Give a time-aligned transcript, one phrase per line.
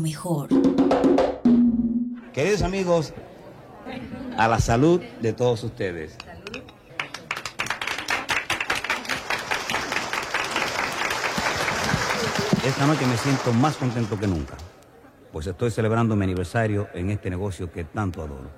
[0.00, 0.48] mejor.
[2.32, 3.12] Queridos amigos,
[4.36, 6.16] a la salud de todos ustedes.
[12.64, 14.54] Esta noche me siento más contento que nunca,
[15.32, 18.50] pues estoy celebrando mi aniversario en este negocio que tanto adoro.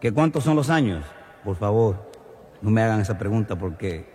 [0.00, 1.04] ¿Qué cuántos son los años?
[1.44, 2.10] Por favor,
[2.60, 4.12] no me hagan esa pregunta porque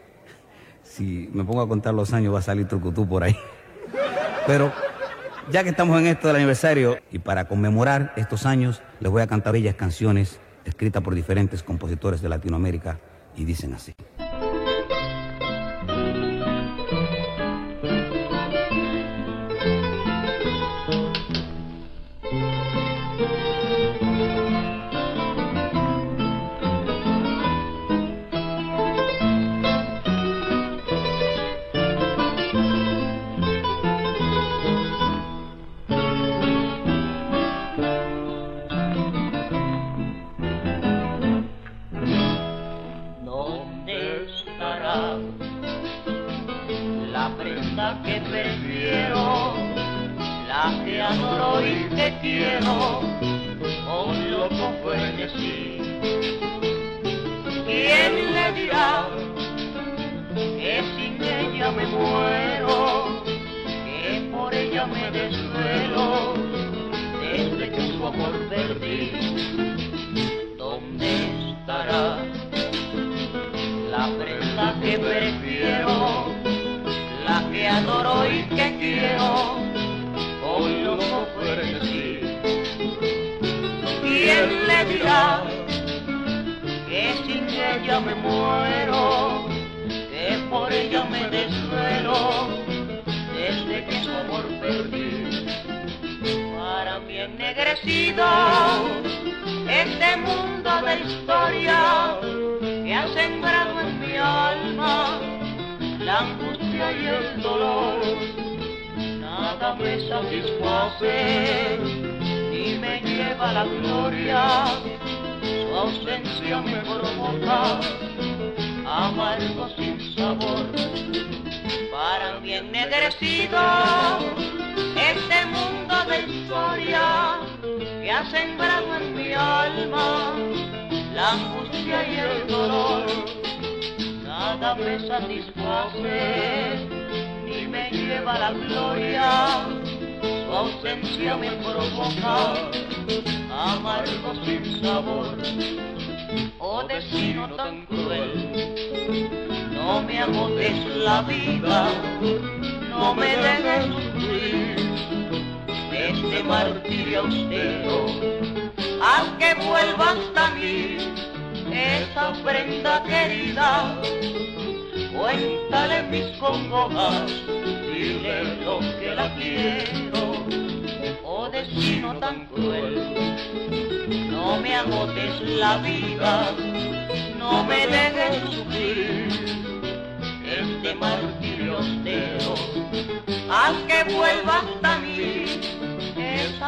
[0.83, 3.37] si me pongo a contar los años va a salir trucutú por ahí.
[4.45, 4.71] Pero
[5.51, 9.27] ya que estamos en esto del aniversario y para conmemorar estos años, les voy a
[9.27, 12.99] cantar bellas canciones escritas por diferentes compositores de Latinoamérica
[13.35, 13.93] y dicen así.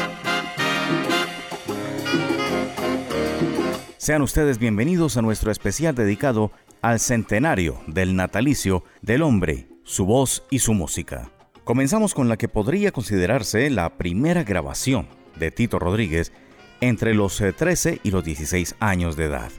[3.97, 6.51] Sean ustedes bienvenidos a nuestro especial dedicado
[6.83, 11.31] al centenario del natalicio del hombre, su voz y su música.
[11.65, 16.33] Comenzamos con la que podría considerarse la primera grabación de Tito Rodríguez
[16.81, 19.51] entre los 13 eh, y los 16 años de edad.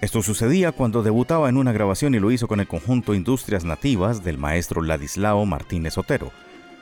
[0.00, 4.24] Esto sucedía cuando debutaba en una grabación y lo hizo con el conjunto Industrias Nativas
[4.24, 6.32] del maestro Ladislao Martínez Otero,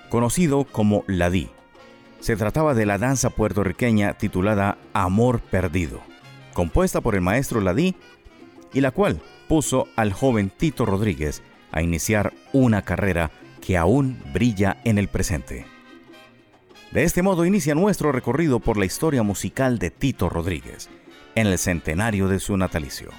[0.08, 1.50] conocido como Ladí.
[2.20, 6.00] Se trataba de la danza puertorriqueña titulada Amor Perdido,
[6.54, 7.96] compuesta por el maestro Ladí
[8.72, 11.42] y la cual puso al joven Tito Rodríguez
[11.72, 13.30] a iniciar una carrera
[13.60, 15.66] que aún brilla en el presente.
[16.92, 20.88] De este modo inicia nuestro recorrido por la historia musical de Tito Rodríguez,
[21.34, 23.10] en el centenario de su natalicio.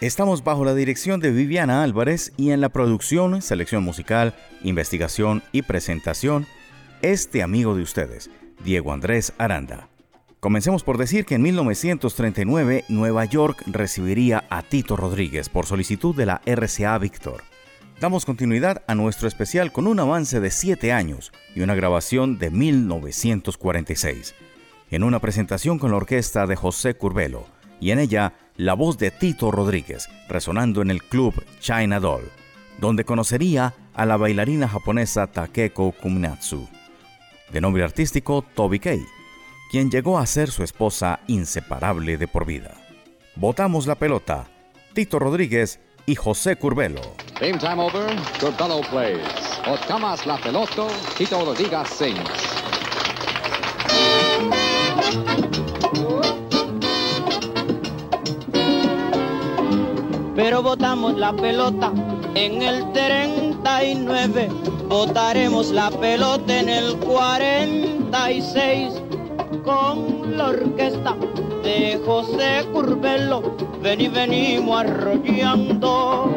[0.00, 5.62] Estamos bajo la dirección de Viviana Álvarez y en la producción, selección musical, investigación y
[5.62, 6.46] presentación,
[7.02, 8.30] este amigo de ustedes,
[8.64, 9.91] Diego Andrés Aranda.
[10.42, 16.26] Comencemos por decir que en 1939 Nueva York recibiría a Tito Rodríguez por solicitud de
[16.26, 17.44] la RCA Victor.
[18.00, 22.50] Damos continuidad a nuestro especial con un avance de 7 años y una grabación de
[22.50, 24.34] 1946,
[24.90, 27.46] en una presentación con la orquesta de José Curbelo
[27.78, 32.28] y en ella la voz de Tito Rodríguez resonando en el club China Doll,
[32.80, 36.68] donde conocería a la bailarina japonesa Takeko Kuminatsu,
[37.52, 39.04] de nombre artístico Toby Kei,
[39.72, 42.74] quien llegó a ser su esposa inseparable de por vida.
[43.36, 44.46] Votamos la pelota.
[44.92, 47.00] Tito Rodríguez y José Curbelo.
[47.40, 49.22] Game time over, Curbelo plays.
[49.66, 52.20] Otcamas la pelota, Tito Rodríguez sings.
[60.36, 61.94] Pero botamos la pelota
[62.34, 64.48] en el 39,
[64.88, 69.11] votaremos la pelota en el 46
[69.64, 71.16] con la orquesta
[71.62, 73.42] de José Curbelo,
[73.82, 76.34] ven y venimos arrollando.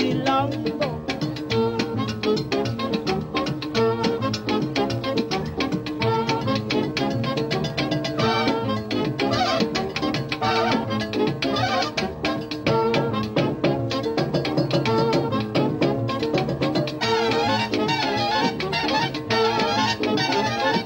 [0.00, 0.58] vacilando.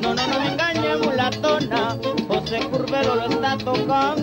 [0.01, 1.97] No, no nos engañe, mulatona,
[2.29, 4.14] José Curvelo lo está tocando.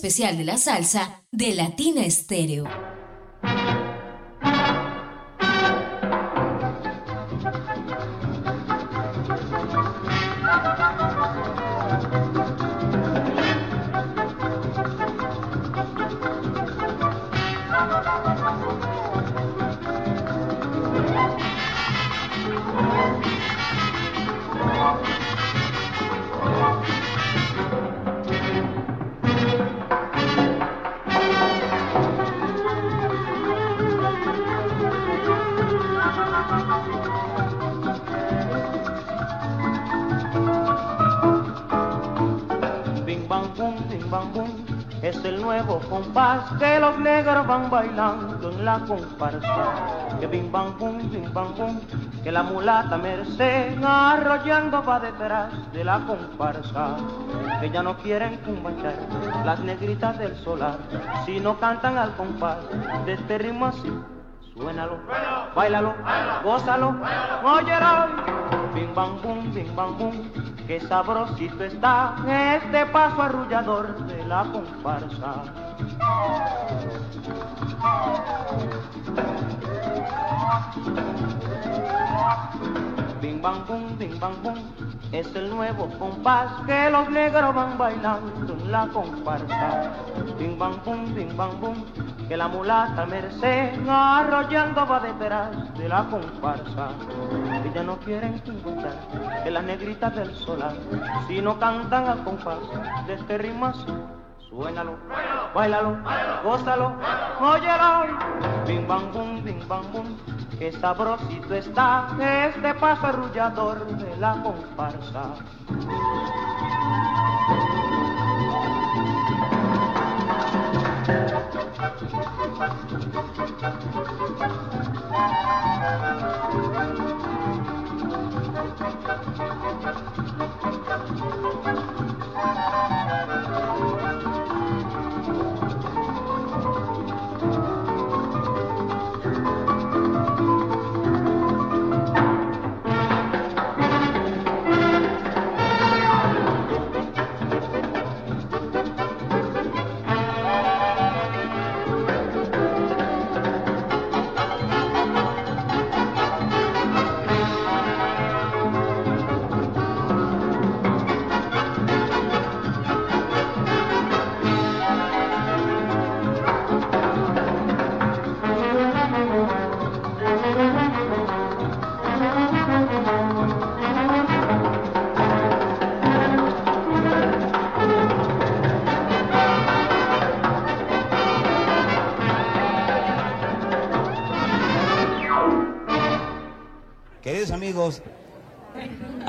[0.00, 2.89] Especial de la salsa de Latina Estéreo.
[48.64, 50.18] La comparsa.
[50.20, 51.80] Que bim bam bum, bim bam bum,
[52.22, 56.96] que la mulata merced arrollando va detrás de la comparsa.
[57.60, 58.94] Que ya no quieren cumbachar
[59.44, 60.78] las negritas del solar,
[61.24, 62.58] si no cantan al compás
[63.06, 63.92] de este ritmo así.
[64.54, 64.98] Suénalo,
[65.54, 65.94] bailalo,
[66.44, 66.96] gózalo,
[67.44, 68.06] óyelo.
[68.74, 70.30] Bim bam bum, bim bam bum,
[70.66, 72.14] que sabrosito está
[72.54, 75.44] este paso arrullador de la comparsa.
[83.20, 84.58] Bing bang boom, bing bang boom,
[85.12, 89.92] es el nuevo compás que los negros van bailando en la comparsa.
[90.38, 91.84] Bing bang boom, bing bang boom,
[92.28, 96.90] que la mulata merced arrollando va detrás de la comparsa.
[97.74, 98.96] Ya no quieren encontrar
[99.44, 100.74] que las negritas del solar,
[101.28, 102.58] si no cantan al compás
[103.06, 103.86] de este ritmo así
[104.50, 104.98] Suénalo,
[105.54, 105.96] bailalo,
[106.42, 106.92] gózalo,
[107.40, 108.18] óyelo.
[108.66, 110.18] Bing bang boom, bing bang boom,
[110.58, 115.36] que sabrosito está este paso arrullador de la comparsa.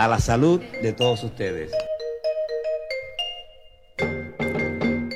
[0.01, 1.71] A la salud de todos ustedes.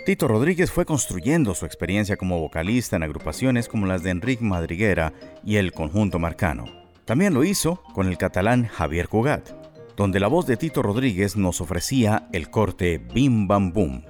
[0.05, 5.11] Tito Rodríguez fue construyendo su experiencia como vocalista en agrupaciones como las de Enrique Madriguera
[5.43, 6.65] y el Conjunto Marcano.
[7.03, 9.49] También lo hizo con el catalán Javier Cugat,
[9.97, 14.05] donde la voz de Tito Rodríguez nos ofrecía el corte Bim Bam Boom.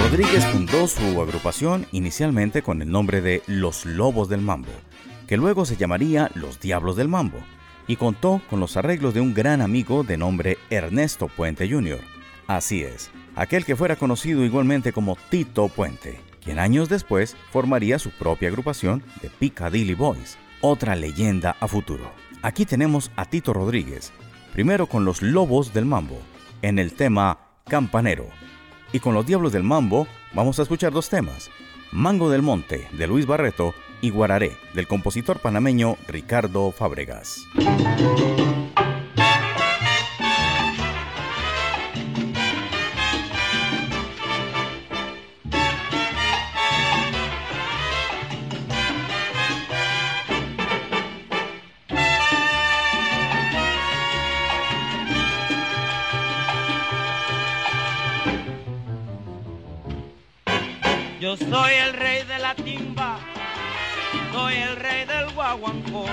[0.00, 4.70] Rodríguez fundó su agrupación inicialmente con el nombre de Los Lobos del Mambo,
[5.26, 7.38] que luego se llamaría Los Diablos del Mambo,
[7.88, 11.98] y contó con los arreglos de un gran amigo de nombre Ernesto Puente Jr.
[12.46, 18.10] Así es, aquel que fuera conocido igualmente como Tito Puente, quien años después formaría su
[18.10, 22.12] propia agrupación de Piccadilly Boys, otra leyenda a futuro.
[22.42, 24.12] Aquí tenemos a Tito Rodríguez,
[24.52, 26.20] primero con los Lobos del Mambo,
[26.62, 28.28] en el tema Campanero,
[28.92, 31.50] y con los Diablos del Mambo vamos a escuchar dos temas,
[31.90, 37.46] Mango del Monte de Luis Barreto y Guararé del compositor panameño Ricardo Fábregas.
[61.20, 63.18] Yo soy el rey de la timba
[64.48, 66.06] soy el rey del guaguancó.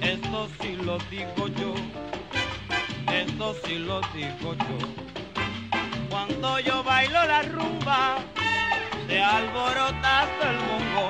[0.00, 1.74] esto sí lo digo yo,
[3.12, 4.78] esto sí lo digo yo.
[6.08, 8.16] Cuando yo bailo la rumba,
[9.06, 11.06] se alborota el bongo.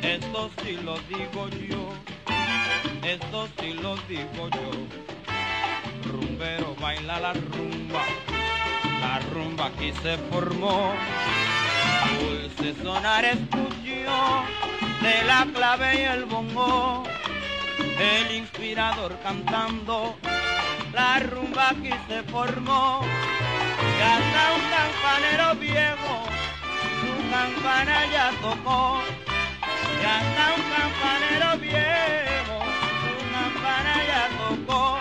[0.00, 1.82] Esto sí lo digo yo,
[3.02, 4.70] esto sí lo digo yo.
[6.10, 8.04] Rumbero baila la rumba,
[9.02, 10.94] la rumba aquí se formó
[12.24, 14.44] dulce sonar escuchó
[15.02, 17.04] de la clave y el bongo,
[17.98, 20.16] el inspirador cantando
[20.94, 23.00] la rumba aquí se formó.
[23.02, 26.14] Y hasta un campanero viejo,
[27.00, 29.02] su campana ya tocó.
[30.00, 32.58] Y hasta un campanero viejo,
[33.02, 35.00] su campana ya tocó.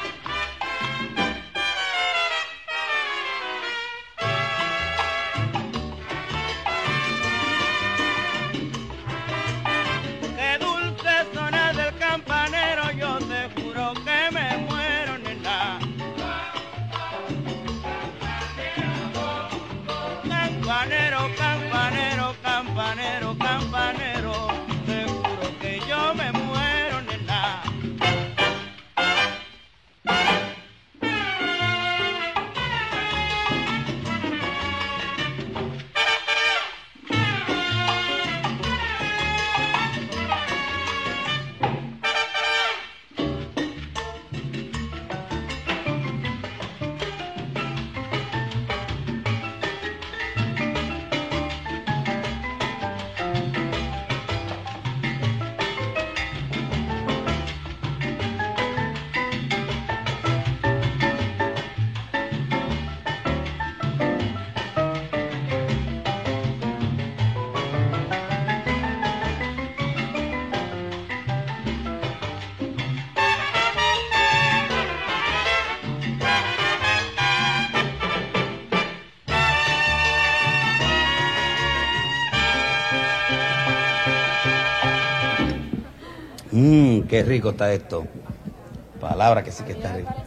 [87.14, 88.08] Qué rico está esto.
[89.00, 90.23] Palabra que sí que está rico.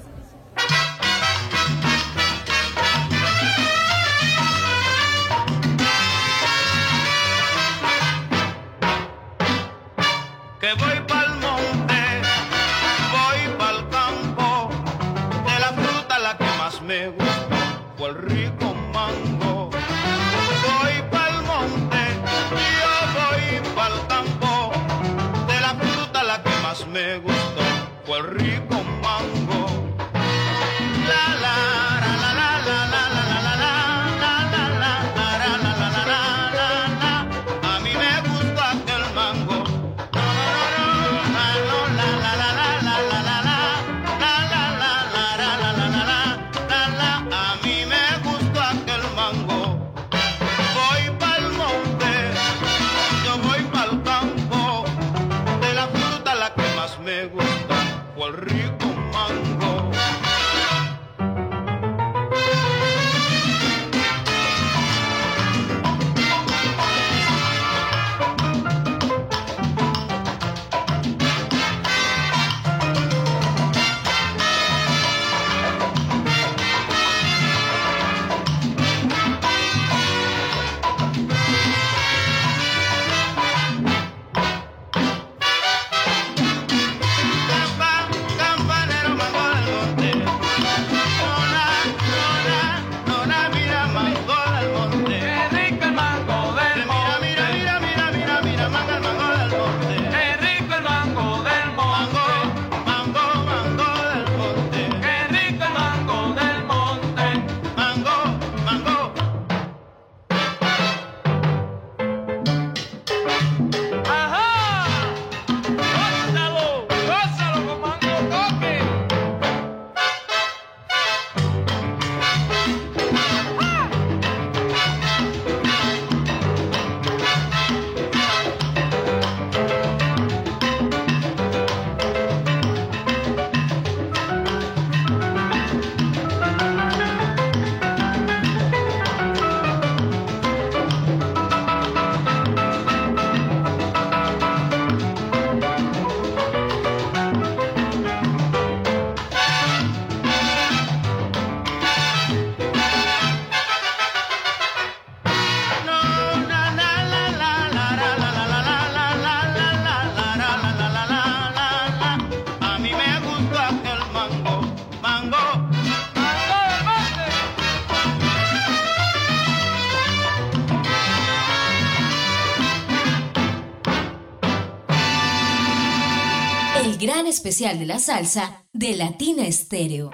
[177.49, 180.11] especial de la salsa de Latina Estéreo.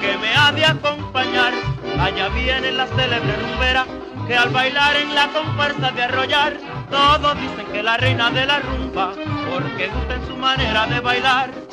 [0.00, 1.52] que me ha de acompañar.
[1.98, 3.86] Allá viene la célebre rumbera
[4.26, 6.56] que al bailar en la comparsa de arrollar,
[6.90, 9.12] todos dicen que la reina de la rumba,
[9.50, 11.63] porque gusta en su manera de bailar.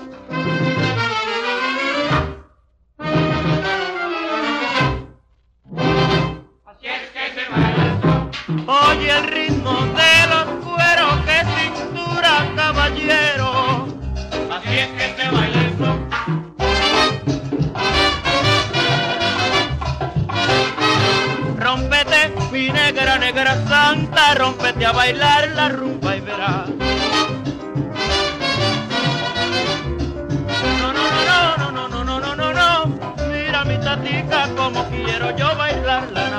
[25.01, 26.65] bailar la rumba y verá.
[30.79, 35.35] No, no, no, no, no, no, no, no, no, no, mira mi tatica como quiero
[35.35, 36.30] yo bailarla.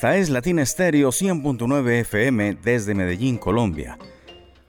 [0.00, 3.98] Esta es Latina Stereo 100.9 FM desde Medellín, Colombia,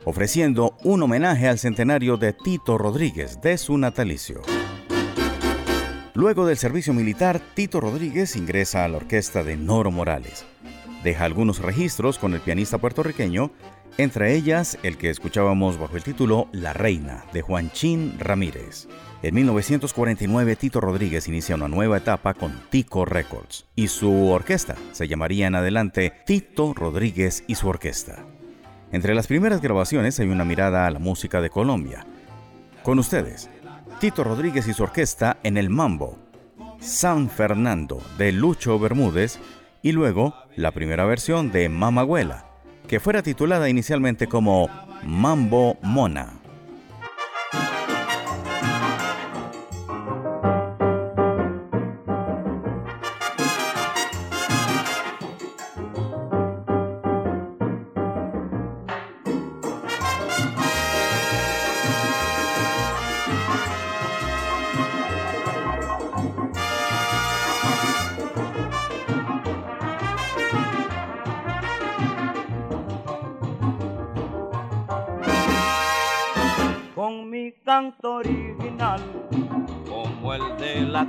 [0.04, 4.42] ofreciendo un homenaje al centenario de Tito Rodríguez de su natalicio.
[6.16, 10.44] Luego del servicio militar, Tito Rodríguez ingresa a la orquesta de Noro Morales.
[11.02, 13.52] Deja algunos registros con el pianista puertorriqueño,
[13.98, 18.90] entre ellas el que escuchábamos bajo el título La Reina, de Juanchín Ramírez.
[19.24, 25.08] En 1949 Tito Rodríguez inicia una nueva etapa con Tico Records y su orquesta se
[25.08, 28.26] llamaría en adelante Tito Rodríguez y su orquesta.
[28.92, 32.04] Entre las primeras grabaciones hay una mirada a la música de Colombia.
[32.82, 33.48] Con ustedes,
[34.00, 36.18] Tito Rodríguez y su orquesta en el Mambo,
[36.80, 39.38] San Fernando de Lucho Bermúdez
[39.84, 42.46] y luego la primera versión de Mamagüela,
[42.88, 44.68] que fuera titulada inicialmente como
[45.04, 46.41] Mambo Mona.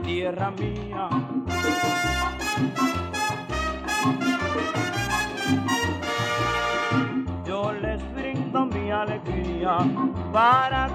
[0.03, 1.09] Tierra mía.
[7.47, 9.79] Yo les brindo mi alegría
[10.33, 10.88] para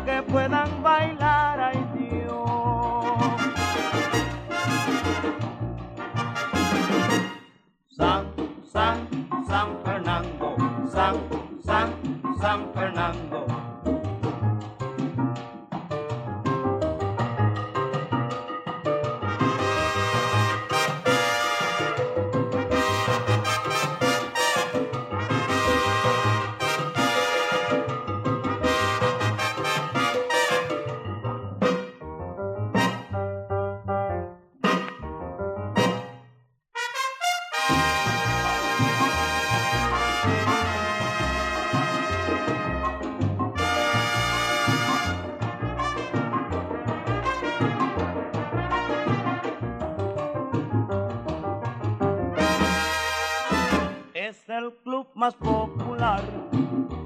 [55.18, 56.22] más popular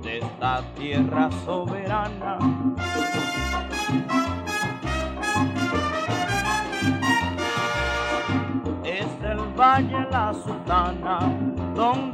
[0.04, 2.38] de esta tierra soberana.
[8.84, 11.20] Es el Valle La Sultana,
[11.74, 12.11] donde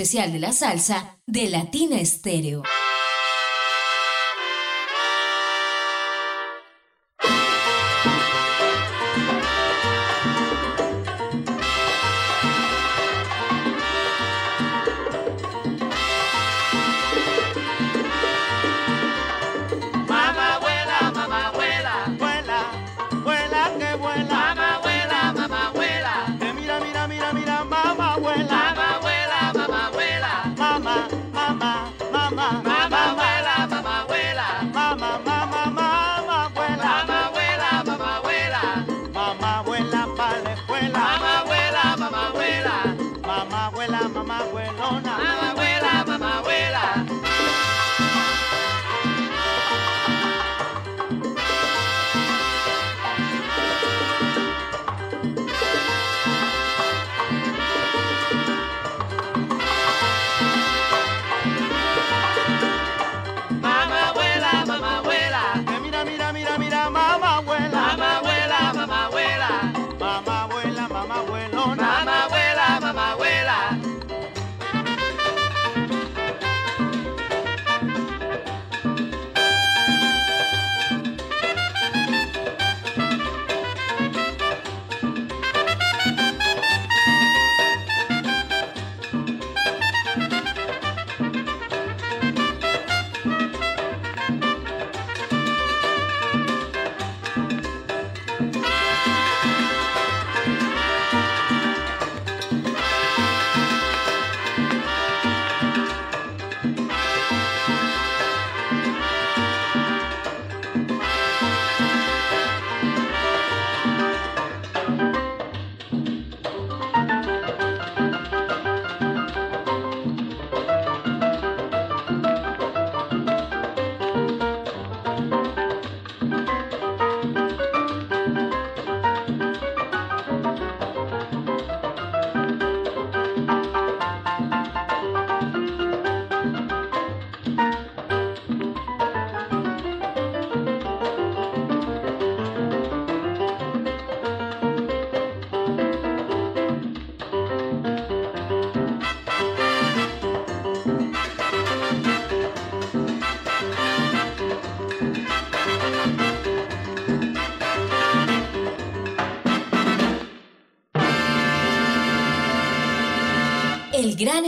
[0.00, 2.62] especial de la salsa de Latina Estéreo.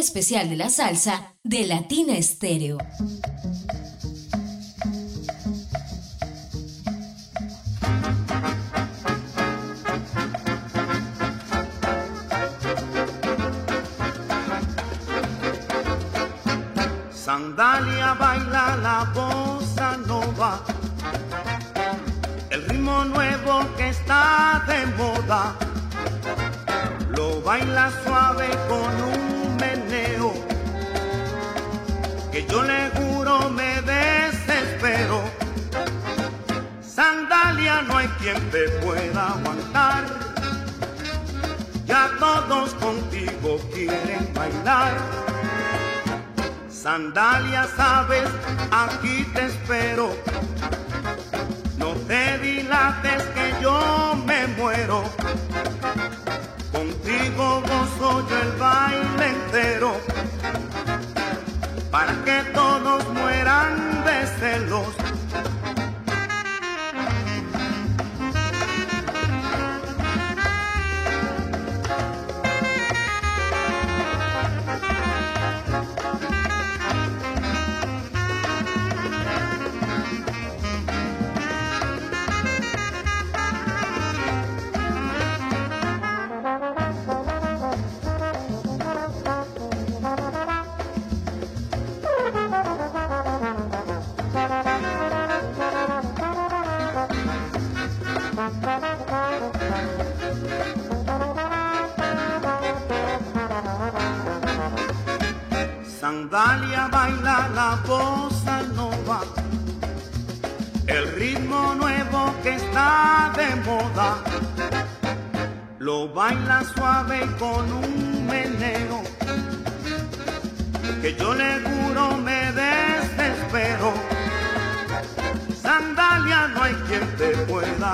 [0.02, 2.78] Especial de la salsa de Latina Estéreo.
[17.12, 20.64] Sandalia baila la bossa nova,
[22.50, 25.56] el ritmo nuevo que está de moda
[27.16, 29.31] lo baila suave con un
[32.32, 35.22] que yo le juro me desespero.
[36.80, 40.04] Sandalia no hay quien te pueda aguantar,
[41.84, 44.94] ya todos contigo quieren bailar.
[46.70, 48.28] Sandalia, sabes,
[48.70, 50.16] aquí te espero.
[51.76, 55.04] No te dilates que yo me muero
[56.72, 59.96] contigo gozo yo el baile entero,
[61.92, 65.21] para que todos mueran de celos.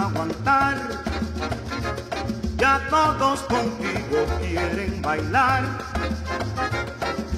[0.06, 0.76] Aguantar,
[2.56, 5.62] ya todos contigo quieren bailar.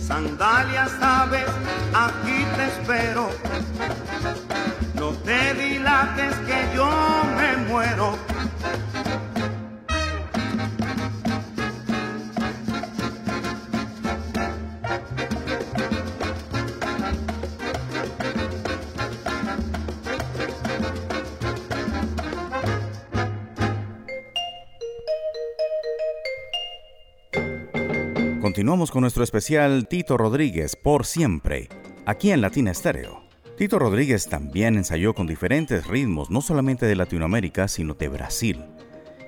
[0.06, 1.50] Sandalia, sabes,
[1.94, 3.19] aquí te espero.
[28.88, 31.68] Con nuestro especial Tito Rodríguez por siempre,
[32.06, 33.22] aquí en Latina Estéreo.
[33.58, 38.64] Tito Rodríguez también ensayó con diferentes ritmos, no solamente de Latinoamérica, sino de Brasil,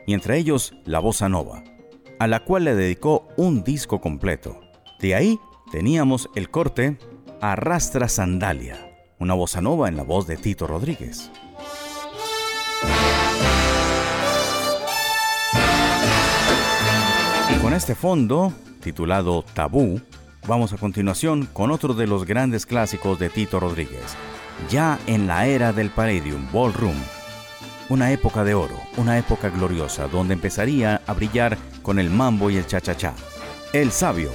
[0.06, 1.62] y entre ellos la bossa nova,
[2.18, 4.58] a la cual le dedicó un disco completo.
[5.00, 5.38] De ahí
[5.70, 6.96] teníamos el corte
[7.42, 8.78] Arrastra Sandalia,
[9.18, 11.30] una bossa nova en la voz de Tito Rodríguez.
[17.54, 20.02] Y con este fondo titulado Tabú,
[20.46, 24.16] vamos a continuación con otro de los grandes clásicos de Tito Rodríguez,
[24.68, 26.96] ya en la era del Palladium Ballroom.
[27.88, 32.56] Una época de oro, una época gloriosa donde empezaría a brillar con el mambo y
[32.56, 33.14] el cha-cha-cha.
[33.72, 34.30] El sabio,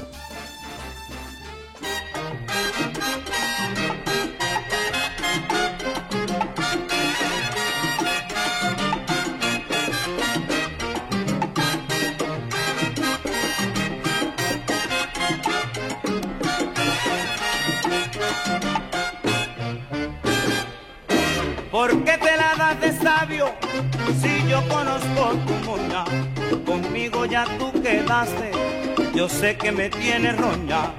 [29.14, 30.94] yo sé que me tienes roña.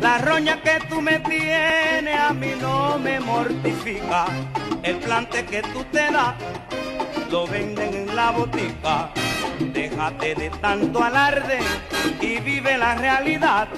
[0.00, 4.26] La roña que tú me tienes a mí no me mortifica.
[4.82, 6.34] El plante que tú te das
[7.30, 9.10] lo venden en la botica.
[9.58, 11.60] Déjate de tanto alarde
[12.20, 13.68] y vive la realidad.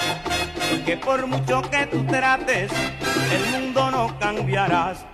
[0.85, 2.71] Que por mucho que tú trates,
[3.33, 5.05] el mundo no cambiarás.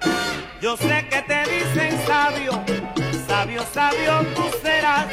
[0.63, 2.53] Yo sé que te dicen sabio,
[3.27, 5.07] sabio, sabio tú serás,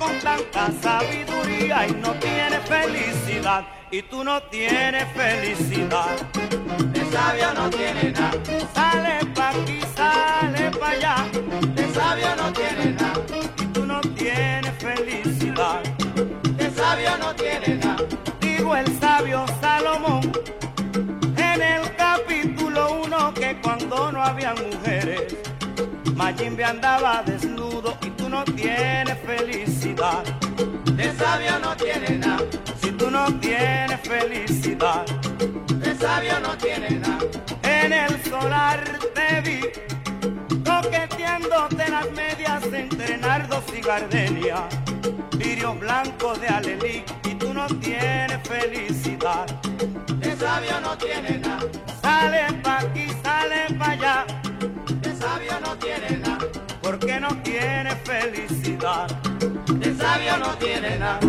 [0.00, 6.16] con tanta sabiduría y no tienes felicidad, y tú no tienes felicidad.
[6.94, 8.32] De sabio no tiene nada,
[8.74, 11.16] sale pa' aquí, sale pa' allá,
[11.74, 13.20] de sabio no tiene nada,
[13.62, 15.82] y tú no tienes felicidad.
[16.56, 18.04] De sabio no tiene nada,
[18.40, 20.32] digo el sabio Salomón
[21.36, 25.36] en el capítulo 1 que cuando no había mujeres,
[26.20, 30.22] Mayimbe andaba desnudo y tú no tienes felicidad.
[30.92, 32.44] De sabio no tienes nada,
[32.80, 35.06] si tú tú no tienes felicidad.
[35.84, 37.24] De sabio no tiene nada.
[37.62, 39.60] En el solar te vi
[40.62, 44.68] coqueteándote las medias entre nardos y gardenia,
[45.38, 49.46] virios blancos de alelí y tú no tienes felicidad.
[50.18, 51.64] De sabio no tiene nada.
[52.02, 52.99] Sale pa' aquí,
[57.20, 59.06] no tienes felicidad.
[59.74, 61.20] De sabio no tiene nada.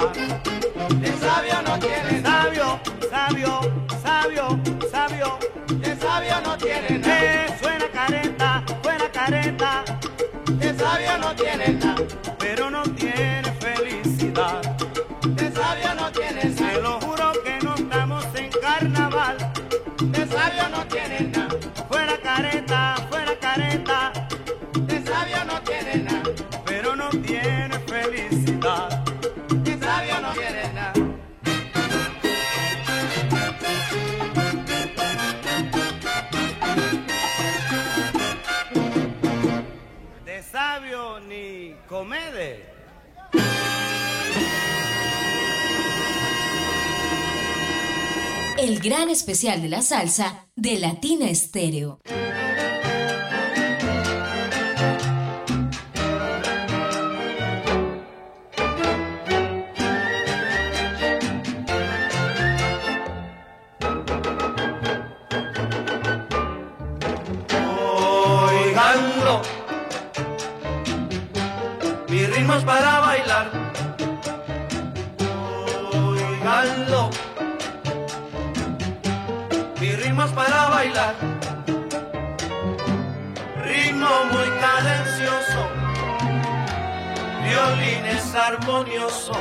[0.00, 2.42] De sabio no tiene nada.
[2.44, 2.80] Sabio,
[3.10, 3.60] sabio,
[4.02, 4.58] sabio,
[4.90, 5.38] sabio.
[5.68, 7.22] De sabio no tiene nada.
[7.22, 9.84] Eh, suena careta, suena careta,
[10.52, 11.79] De sabio no tiene nada.
[48.80, 52.00] Gran especial de la salsa de Latina Estéreo.
[88.50, 89.36] Armoniosos,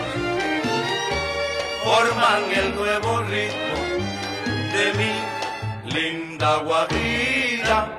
[1.84, 3.78] forman el nuevo ritmo
[4.74, 7.99] de mi linda guajira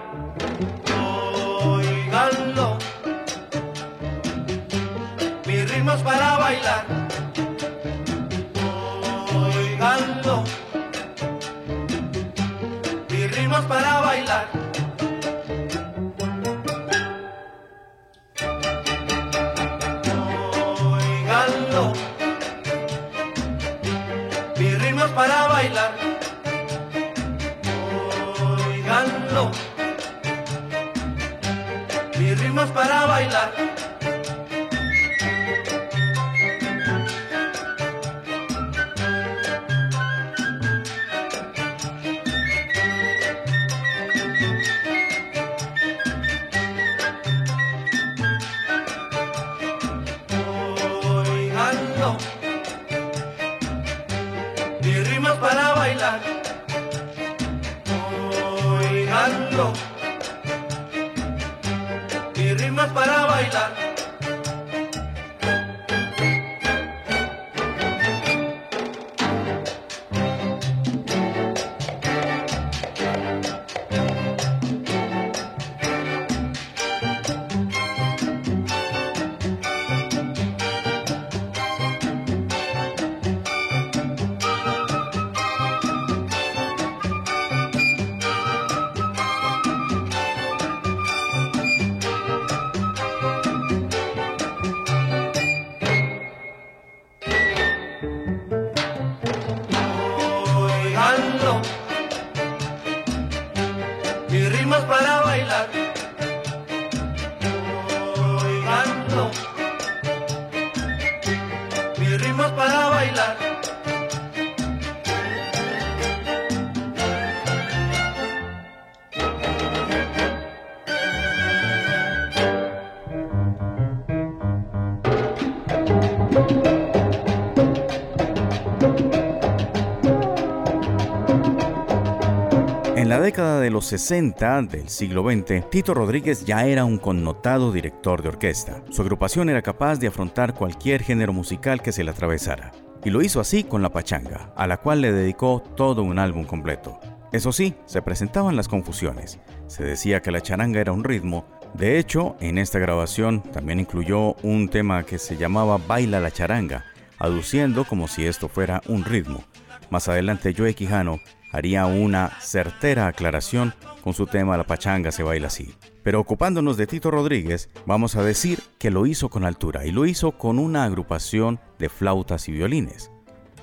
[133.40, 138.82] de los 60 del siglo XX, Tito Rodríguez ya era un connotado director de orquesta.
[138.90, 142.72] Su agrupación era capaz de afrontar cualquier género musical que se le atravesara.
[143.02, 146.44] Y lo hizo así con la pachanga, a la cual le dedicó todo un álbum
[146.44, 147.00] completo.
[147.32, 149.38] Eso sí, se presentaban las confusiones.
[149.66, 151.46] Se decía que la charanga era un ritmo.
[151.74, 156.84] De hecho, en esta grabación también incluyó un tema que se llamaba Baila la charanga,
[157.18, 159.44] aduciendo como si esto fuera un ritmo.
[159.90, 161.20] Más adelante Joe Quijano
[161.52, 165.74] haría una certera aclaración con su tema La pachanga se baila así.
[166.02, 170.06] Pero ocupándonos de Tito Rodríguez, vamos a decir que lo hizo con altura y lo
[170.06, 173.10] hizo con una agrupación de flautas y violines,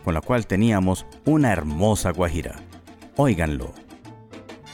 [0.03, 2.55] con la cual teníamos una hermosa guajira.
[3.15, 3.71] Óiganlo.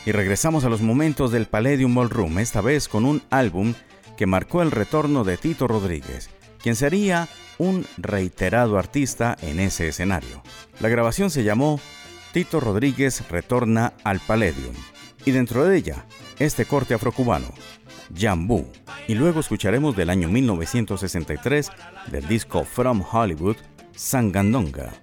[0.05, 3.73] Y regresamos a los momentos del Palladium Ballroom, esta vez con un álbum
[4.17, 6.29] que marcó el retorno de Tito Rodríguez,
[6.61, 10.41] quien sería un reiterado artista en ese escenario.
[10.79, 11.79] La grabación se llamó
[12.31, 14.75] Tito Rodríguez retorna al Palladium
[15.25, 16.05] y dentro de ella
[16.39, 17.47] este corte afrocubano,
[18.15, 18.65] Jambú,
[19.07, 21.71] y luego escucharemos del año 1963
[22.11, 23.57] del disco From Hollywood,
[23.95, 25.02] Sangandonga.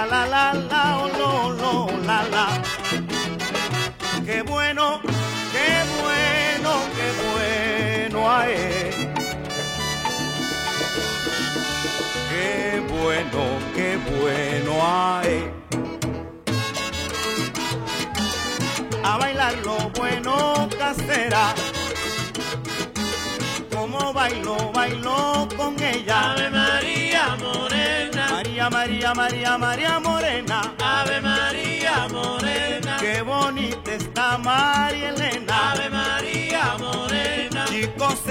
[14.21, 15.51] bueno hay.
[19.03, 21.53] A bailar lo bueno casera.
[23.73, 26.31] Como bailo, bailo con ella.
[26.31, 28.27] Ave María Morena.
[28.31, 30.75] María, María, María, María Morena.
[30.79, 32.97] Ave María Morena.
[32.99, 35.71] Qué bonita está María Elena.
[35.71, 36.00] Ave María Morena.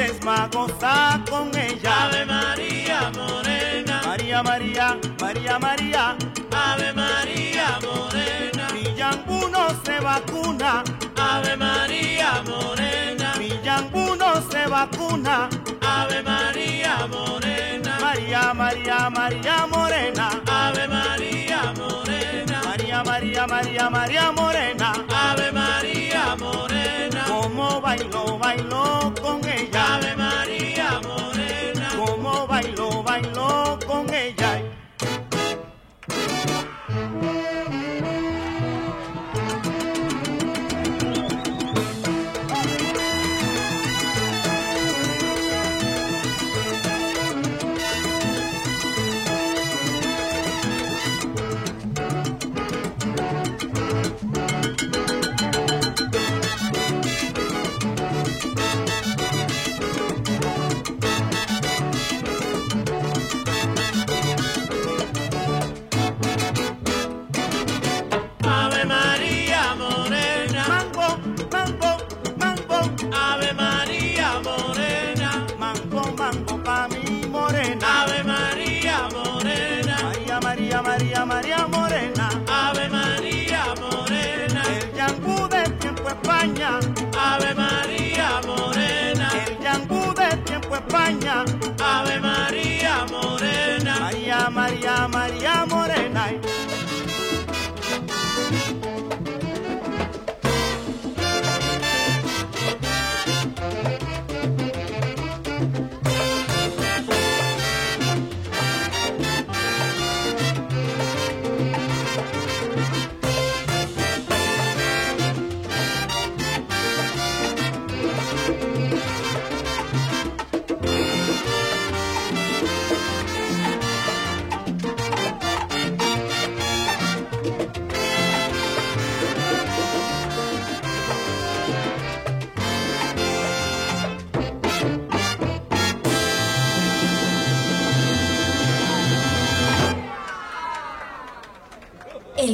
[0.01, 2.07] Chicos es magosa con ella.
[2.07, 4.01] Ave María Morena.
[4.07, 6.17] María, María, María, María.
[6.51, 8.69] Ave María Morena.
[8.73, 10.83] Mi yangú no se vacuna.
[11.17, 13.35] Ave María Morena.
[13.39, 15.49] Mi yangú no se vacuna.
[15.83, 17.99] Ave María Morena.
[18.01, 20.31] María, María, María Morena.
[20.47, 22.63] Ave María Morena.
[22.65, 24.93] María, María, María, María Morena.
[25.15, 27.25] Ave María Morena.
[27.27, 29.50] Como bailo, bailo con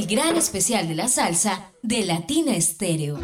[0.06, 3.18] gran especial de la salsa de Latina Estéreo.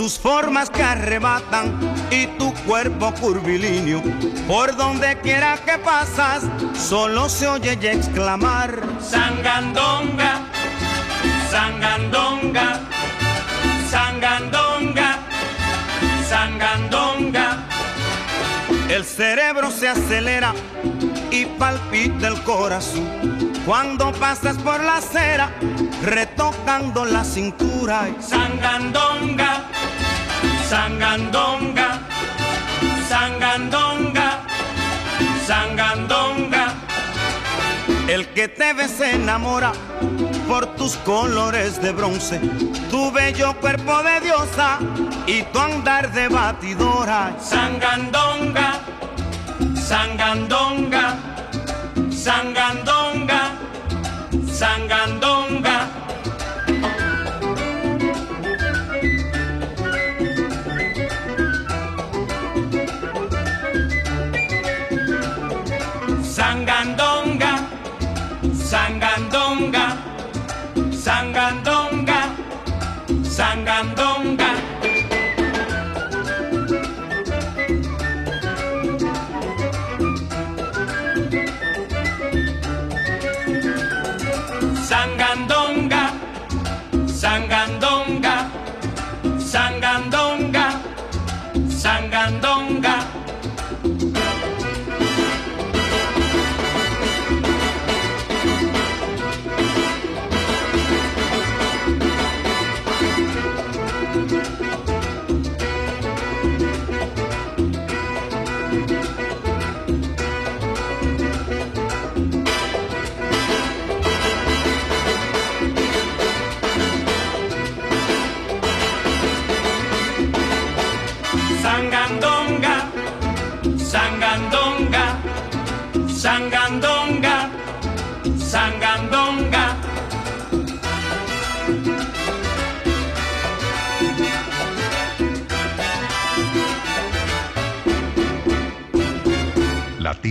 [0.00, 1.78] Tus formas que arrebatan
[2.10, 4.02] y tu cuerpo curvilíneo,
[4.48, 6.42] por donde quiera que pasas,
[6.72, 8.80] solo se oye ya exclamar.
[8.98, 10.40] Sangandonga,
[11.50, 12.80] sangandonga,
[13.90, 15.18] sangandonga,
[16.26, 17.68] sangandonga.
[18.88, 20.54] El cerebro se acelera
[21.30, 23.39] y palpita el corazón
[23.70, 25.48] cuando pasas por la acera
[26.02, 28.08] retocando la cintura.
[28.18, 29.62] Sangandonga,
[30.68, 32.00] sangandonga,
[33.08, 34.40] sangandonga,
[35.46, 36.74] sangandonga.
[38.08, 39.70] El que te ve se enamora
[40.48, 42.40] por tus colores de bronce,
[42.90, 44.80] tu bello cuerpo de diosa
[45.28, 47.36] y tu andar de batidora.
[47.40, 48.80] Sangandonga,
[49.76, 51.16] sangandonga,
[52.10, 53.39] sangandonga,
[54.60, 55.59] sangandonga.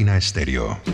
[0.10, 0.89] Latina.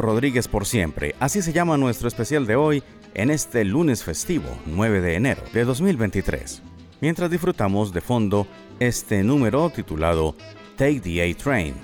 [0.00, 1.14] Rodríguez por siempre.
[1.20, 2.82] Así se llama nuestro especial de hoy
[3.14, 6.62] en este lunes festivo, 9 de enero de 2023.
[7.00, 8.46] Mientras disfrutamos de fondo
[8.80, 10.34] este número titulado
[10.76, 11.74] Take the A Train,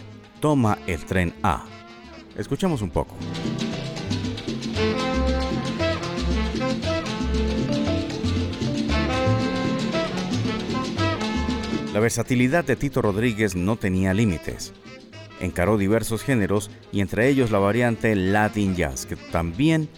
[0.40, 1.64] toma el tren A.
[2.36, 3.14] Escuchemos un poco.
[11.92, 14.72] La versatilidad de Tito Rodríguez no tenía límites.
[15.40, 19.88] Encaró diversos géneros y entre ellos la variante Latin Jazz, que también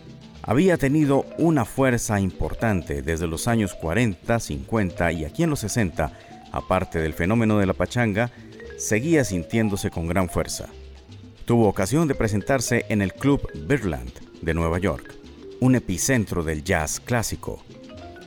[0.43, 6.13] había tenido una fuerza importante desde los años 40, 50 y aquí en los 60,
[6.53, 8.31] aparte del fenómeno de la pachanga,
[8.77, 10.67] seguía sintiéndose con gran fuerza.
[11.45, 14.13] Tuvo ocasión de presentarse en el Club Birdland
[14.43, 15.15] de Nueva York,
[15.61, 17.63] un epicentro del jazz clásico.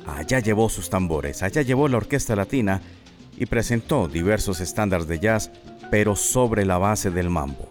[0.06, 2.82] Allá llevó sus tambores, allá llevó la orquesta latina
[3.38, 5.52] y presentó diversos estándares de jazz,
[5.92, 7.70] pero sobre la base del mambo.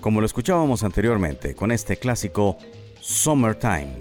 [0.00, 2.58] Como lo escuchábamos anteriormente con este clásico
[3.00, 3.98] Summertime.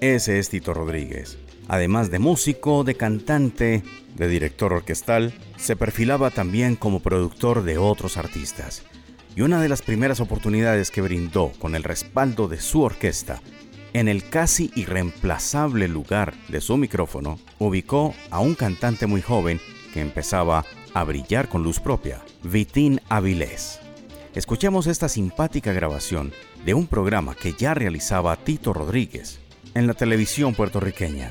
[0.00, 1.38] Ese es Tito Rodríguez.
[1.68, 3.82] Además de músico, de cantante,
[4.14, 8.84] de director orquestal, se perfilaba también como productor de otros artistas.
[9.36, 13.40] Y una de las primeras oportunidades que brindó con el respaldo de su orquesta
[13.92, 19.60] en el casi irreemplazable lugar de su micrófono, ubicó a un cantante muy joven
[19.92, 20.64] que empezaba
[20.98, 23.78] a brillar con luz propia, Vitín Avilés.
[24.34, 26.32] Escuchemos esta simpática grabación
[26.64, 29.38] de un programa que ya realizaba Tito Rodríguez
[29.74, 31.30] en la televisión puertorriqueña.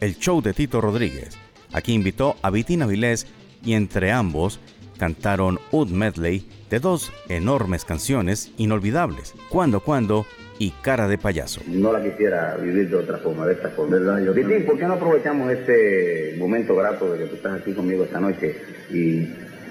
[0.00, 1.38] El show de Tito Rodríguez.
[1.72, 3.28] Aquí invitó a Vitín Avilés
[3.64, 4.58] y entre ambos
[4.98, 10.26] cantaron un medley de dos enormes canciones inolvidables, Cuando Cuando
[10.60, 11.62] y Cara de Payaso.
[11.66, 13.96] No la quisiera vivir de otra forma, de esta forma.
[13.96, 14.20] ¿Verdad?
[14.20, 14.34] Yo
[14.66, 18.54] ¿por qué no aprovechamos este momento grato de que tú estás aquí conmigo esta noche?
[18.90, 19.26] Y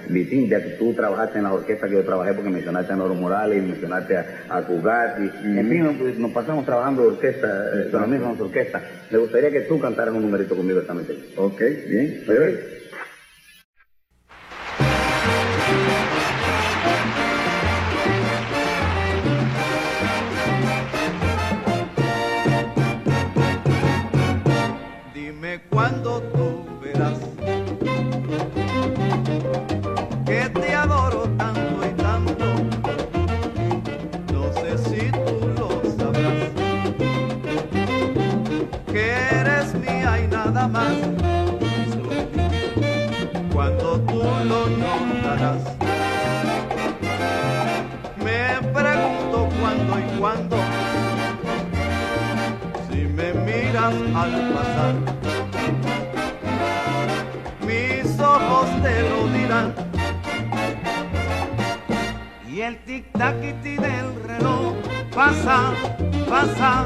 [0.09, 3.13] Vitín, ya que tú trabajaste en la orquesta que yo trabajé, porque mencionaste a Noro
[3.13, 7.91] Morales mencionaste a, a Cugat, y en fin, pues, nos pasamos trabajando de orquesta, eh,
[7.91, 8.81] con la misma orquesta.
[9.11, 11.15] Me gustaría que tú cantaras un numerito conmigo esta noche.
[11.37, 12.23] Ok, bien.
[25.59, 27.19] Dime cuándo tú verás
[30.25, 32.45] que te adoro tanto y tanto.
[34.33, 36.51] No sé si tú lo sabrás.
[38.91, 40.93] Que eres mía y nada más.
[43.53, 45.63] Cuando tú lo notarás.
[48.23, 50.57] Me pregunto cuándo y cuándo.
[52.89, 55.08] Si me miras al pasar
[62.69, 64.75] el tic-tac-ti del reloj
[65.15, 65.73] pasa,
[66.29, 66.85] pasa,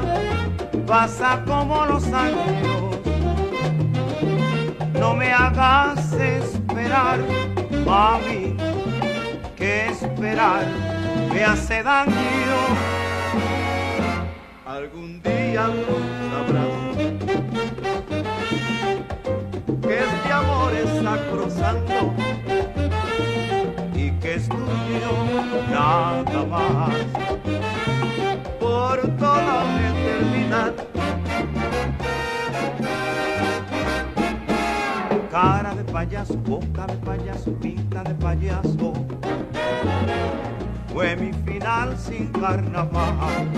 [0.86, 2.96] pasa como los años.
[4.98, 7.18] No me hagas esperar,
[7.84, 8.56] mami,
[9.56, 10.64] que esperar
[11.30, 12.60] me hace daño.
[14.64, 15.66] Algún día
[16.30, 16.96] sabrás
[19.82, 22.33] que este amor es sacrosanto
[24.34, 25.12] es tuyo
[25.70, 26.94] nada más
[28.58, 30.74] por toda la eternidad.
[35.30, 38.92] Cara de payaso, boca de payaso, pinta de payaso,
[40.92, 43.48] fue mi final sin carnaval.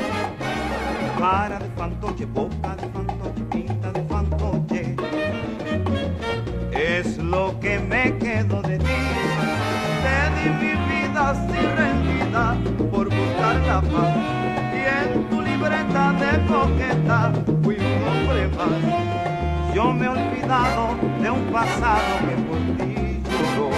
[1.19, 4.97] Cara de fantoche, boca de fantoche, pinta de fantoche
[6.73, 9.26] es lo que me quedo de ti.
[11.17, 12.57] Te di mi vida sin rendida
[12.91, 14.17] por buscar la paz.
[14.75, 19.75] Y en tu libreta de coqueta fui un hombre más.
[19.75, 23.71] Yo me he olvidado de un pasado que por ti lloró.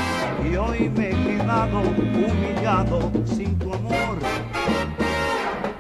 [0.50, 4.18] Y hoy me he quedado humillado sin tu amor.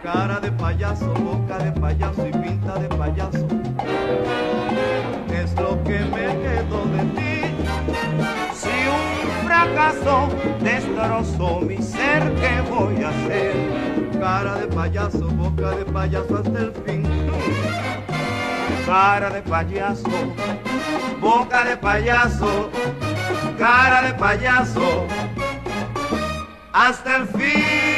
[0.04, 3.46] Cara de payaso, boca de payaso y pinta de payaso
[5.34, 7.37] es lo que me quedó de ti.
[9.58, 10.28] Fracaso
[10.60, 13.56] destrozó mi ser, ¿qué voy a hacer?
[14.20, 17.02] Cara de payaso, boca de payaso hasta el fin.
[18.86, 20.08] Cara de payaso,
[21.20, 22.70] boca de payaso,
[23.58, 25.06] cara de payaso,
[26.72, 27.97] hasta el fin.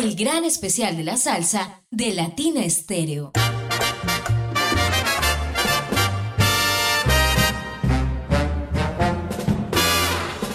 [0.00, 3.32] el gran especial de la salsa de Latina Estéreo.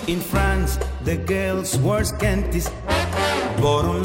[0.07, 2.71] In France, the girls wear scanties,
[3.61, 4.01] but on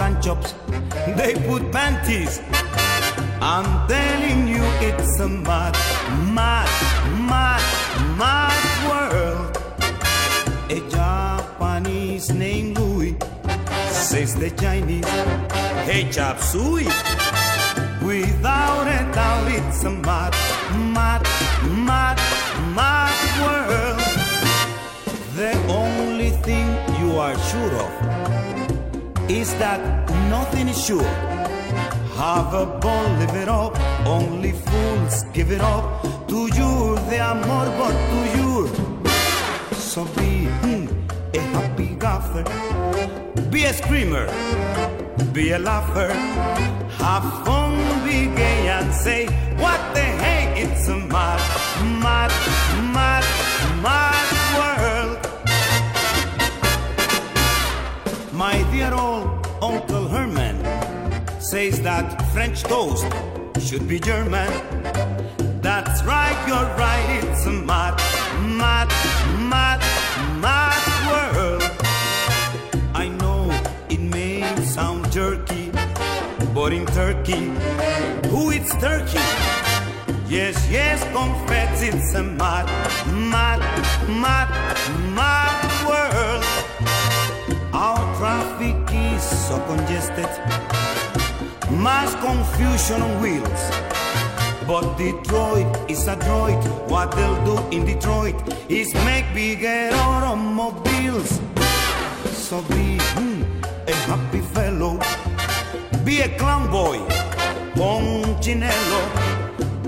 [1.17, 2.43] they put panties.
[3.41, 5.75] I'm telling you, it's a mad,
[6.35, 6.69] mad,
[7.27, 7.63] mad,
[8.19, 8.53] mad
[8.89, 9.57] world.
[10.69, 12.79] A Japanese named
[14.01, 15.05] says the Chinese,
[15.85, 16.87] hey chop suey.
[18.03, 20.33] Without a doubt, it's a mad,
[20.97, 21.23] mad,
[21.87, 22.17] mad,
[22.75, 24.01] mad world.
[25.37, 26.67] The only thing
[26.99, 27.93] you are sure of
[29.31, 29.81] is that
[30.31, 31.13] nothing is sure.
[32.17, 33.79] Have a ball, live it up.
[34.07, 36.03] Only fools give it up.
[36.29, 38.51] To you, the amor, but to you.
[39.75, 40.87] So be hmm,
[41.35, 44.27] a happy Be a screamer.
[45.35, 46.11] Be a laugher.
[46.97, 49.27] Have fun, be gay, and say,
[49.59, 50.63] What the hey?
[50.63, 51.41] It's a mad,
[52.01, 52.33] mad,
[52.97, 53.25] mad,
[53.83, 55.19] mad world.
[58.33, 60.59] My dear old Uncle Herman
[61.39, 63.05] says that French toast
[63.61, 64.51] should be German.
[65.61, 67.95] That's right, you're right, it's a mad,
[68.57, 68.89] mad,
[69.51, 69.70] mad
[76.61, 77.45] but in Turkey,
[78.29, 79.25] who eats turkey?
[80.29, 82.67] Yes, yes, confess it's a mad,
[83.33, 83.61] mad,
[84.25, 84.49] mad,
[85.17, 85.57] mad
[85.89, 86.45] world.
[87.73, 90.31] Our traffic is so congested
[91.85, 93.63] mass confusion on wheels.
[94.69, 96.61] But Detroit is a droid.
[96.91, 98.37] What they'll do in Detroit
[98.69, 101.41] is make bigger automobiles.
[102.49, 103.45] So be hmm,
[103.89, 105.01] a happy fellow.
[106.11, 106.99] Be a clown boy.
[107.77, 109.03] Ponchinello.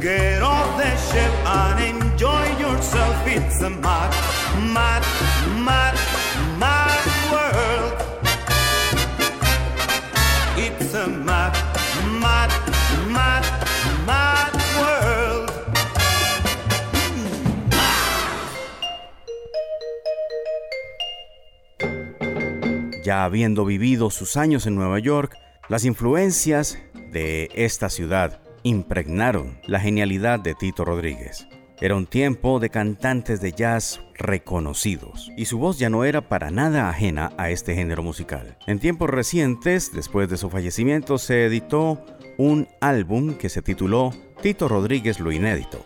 [0.00, 3.26] Get off the ship and enjoy yourself.
[3.26, 4.12] It's a mad,
[4.72, 5.02] mad,
[5.66, 5.96] mad,
[6.60, 7.02] mad
[7.32, 7.94] world.
[10.56, 11.54] It's a mad,
[12.20, 12.52] mad,
[13.10, 13.44] mad,
[14.06, 15.50] mad world.
[23.04, 26.78] Ya habiendo vivido sus años en Nueva York, las influencias
[27.12, 31.46] de esta ciudad impregnaron la genialidad de Tito Rodríguez.
[31.80, 36.50] Era un tiempo de cantantes de jazz reconocidos, y su voz ya no era para
[36.50, 38.56] nada ajena a este género musical.
[38.66, 42.04] En tiempos recientes, después de su fallecimiento, se editó
[42.38, 45.84] un álbum que se tituló Tito Rodríguez Lo Inédito.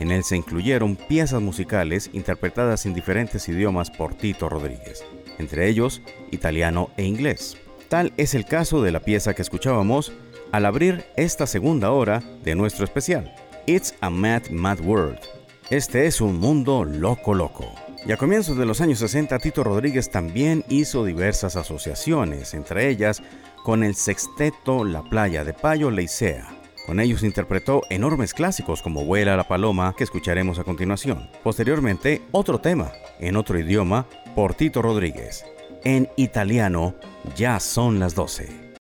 [0.00, 5.04] En él se incluyeron piezas musicales interpretadas en diferentes idiomas por Tito Rodríguez,
[5.38, 7.56] entre ellos italiano e inglés.
[7.88, 10.12] Tal es el caso de la pieza que escuchábamos
[10.52, 13.34] al abrir esta segunda hora de nuestro especial.
[13.66, 15.18] It's a Mad Mad World.
[15.70, 17.72] Este es un mundo loco loco.
[18.06, 23.22] Y a comienzos de los años 60, Tito Rodríguez también hizo diversas asociaciones, entre ellas
[23.62, 26.46] con el sexteto La Playa de Payo Leicea.
[26.84, 31.30] Con ellos interpretó enormes clásicos como Vuela la Paloma, que escucharemos a continuación.
[31.42, 35.46] Posteriormente, otro tema, en otro idioma, por Tito Rodríguez.
[35.84, 36.94] En italiano,
[37.36, 38.74] Ya son las 12.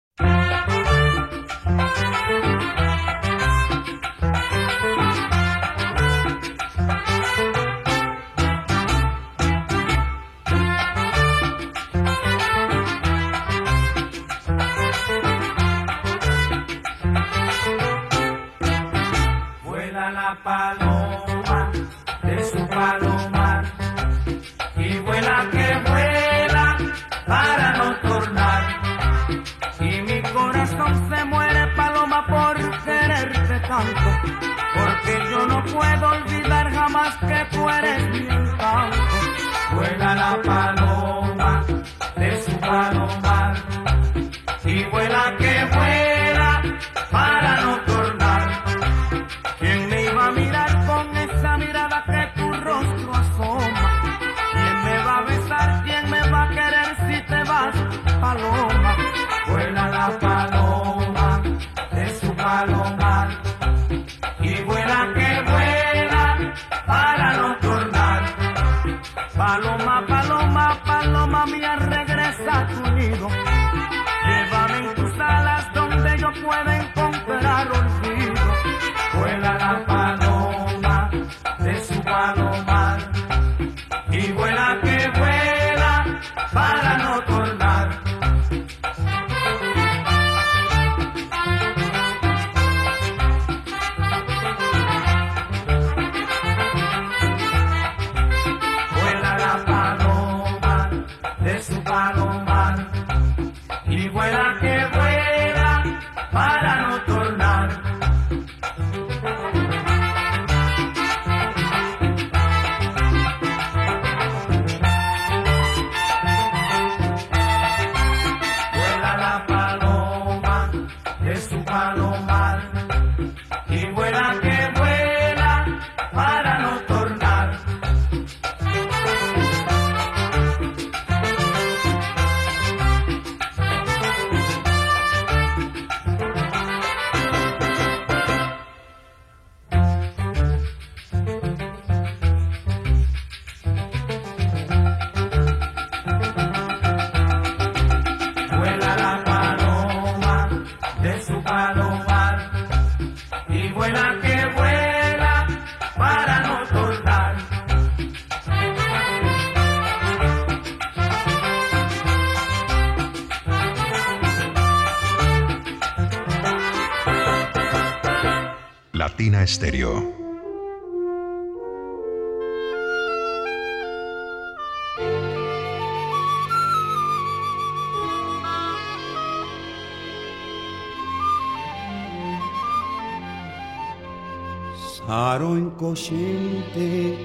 [185.81, 187.17] Inconsciente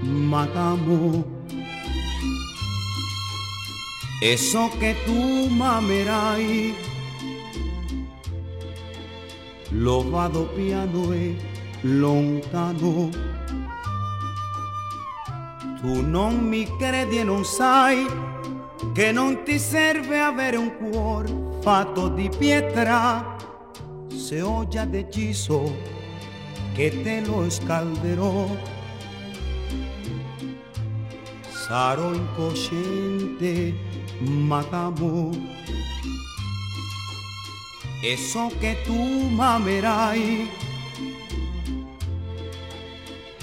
[0.00, 1.24] matamos.
[4.22, 6.76] Eso que tú mamerai
[9.72, 11.36] lo vado piano e
[11.82, 13.10] lontano.
[15.80, 18.06] Tu non mi credi e non sai
[18.94, 23.36] che non ti serve avere un cuore fatto di pietra.
[24.14, 25.95] Se ho già deciso
[26.76, 28.54] che te lo scalderò.
[31.48, 33.74] Sarò incosciente,
[34.18, 35.30] ma t'amo.
[38.02, 40.50] E so che tu m'amerai.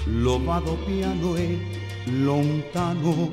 [0.04, 1.58] Lo vado piano e
[2.04, 3.32] lontano.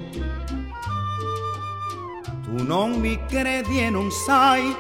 [2.42, 4.76] Tu non mi credi e non sai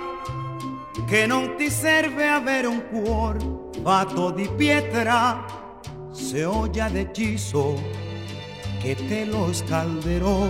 [1.06, 5.43] che non ti serve avere un cuore fatto di pietra,
[6.11, 7.81] se già deciso
[8.79, 10.47] che te lo scalderò.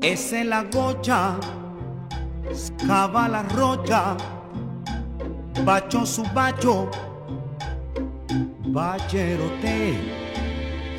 [0.00, 1.38] E se la goccia
[2.50, 4.16] scava la roccia,
[5.62, 6.88] bacio su bacio,
[8.66, 9.96] bacerò te,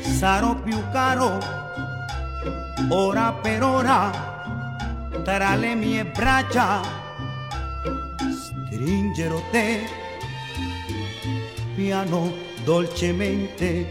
[0.00, 1.38] sarò più caro,
[2.88, 4.33] ora per ora
[5.22, 7.04] tra le mie braccia
[11.74, 12.32] piano,
[12.64, 13.88] dolcemente,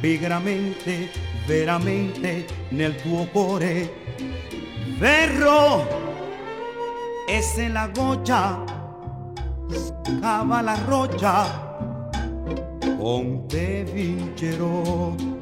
[0.00, 1.10] pigramente,
[1.46, 4.06] veramente nel tuo cuore.
[4.98, 5.86] Verrò
[7.26, 8.64] e la goccia
[9.70, 11.78] scava la roccia,
[12.98, 15.37] con te vincerò.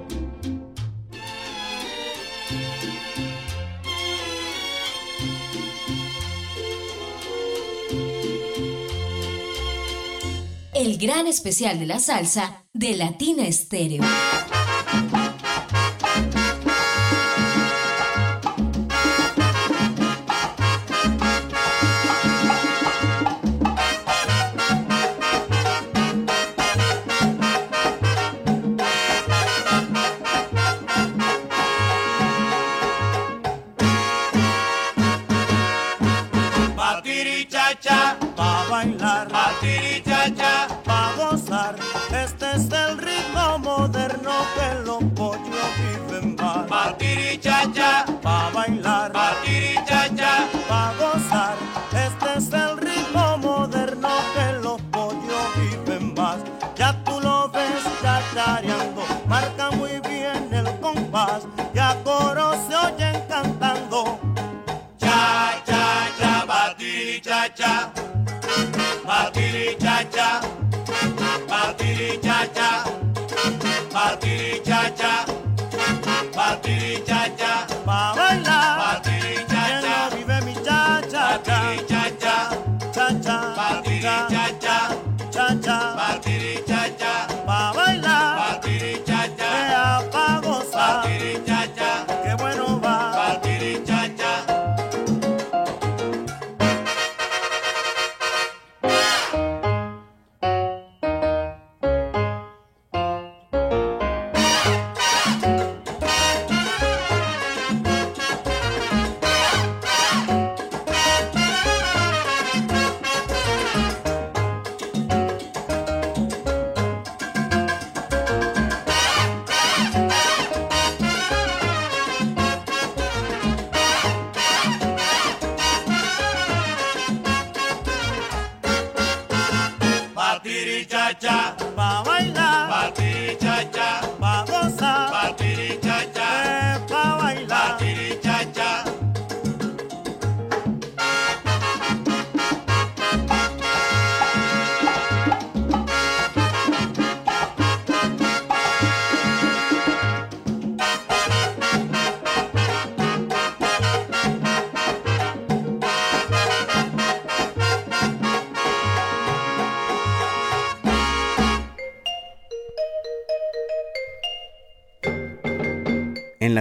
[10.79, 14.03] El gran especial de la salsa de Latina Estéreo.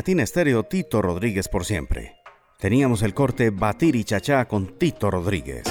[0.06, 2.18] Latina Estéreo Tito Rodríguez por siempre.
[2.60, 5.64] Teníamos el corte Batir y Chachá con Tito Rodríguez.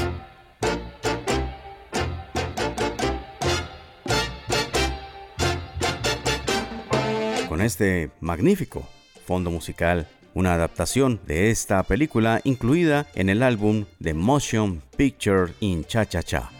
[7.49, 8.85] Con este magnífico
[9.25, 15.85] fondo musical, una adaptación de esta película incluida en el álbum The Motion Picture in
[15.85, 16.54] Cha Cha Cha.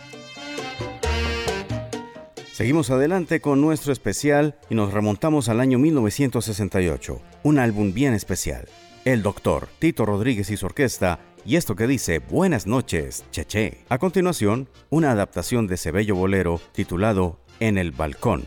[2.55, 8.69] Seguimos adelante con nuestro especial y nos remontamos al año 1968, un álbum bien especial.
[9.05, 13.79] El doctor Tito Rodríguez y su orquesta y esto que dice Buenas noches, Cheche.
[13.89, 18.45] A continuación, una adaptación de ese bello bolero titulado En el balcón.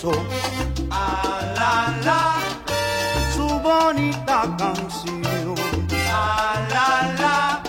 [0.00, 0.12] Empezó.
[0.90, 2.38] Ah, la, la,
[3.34, 5.54] su bonita canción.
[6.12, 7.62] Ah, la, la,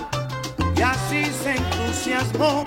[0.76, 2.64] y así se entusiasmó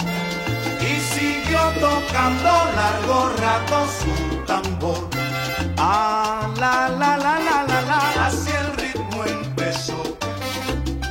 [0.80, 5.08] y siguió tocando largo rato su tambor.
[5.78, 10.16] Ah, la, la, la, la, la, la, así el ritmo empezó.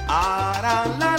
[0.08, 1.13] Ah, la, la,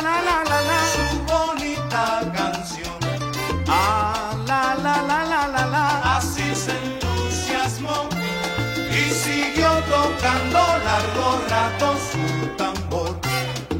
[10.25, 13.21] tocando largo rato su tambor.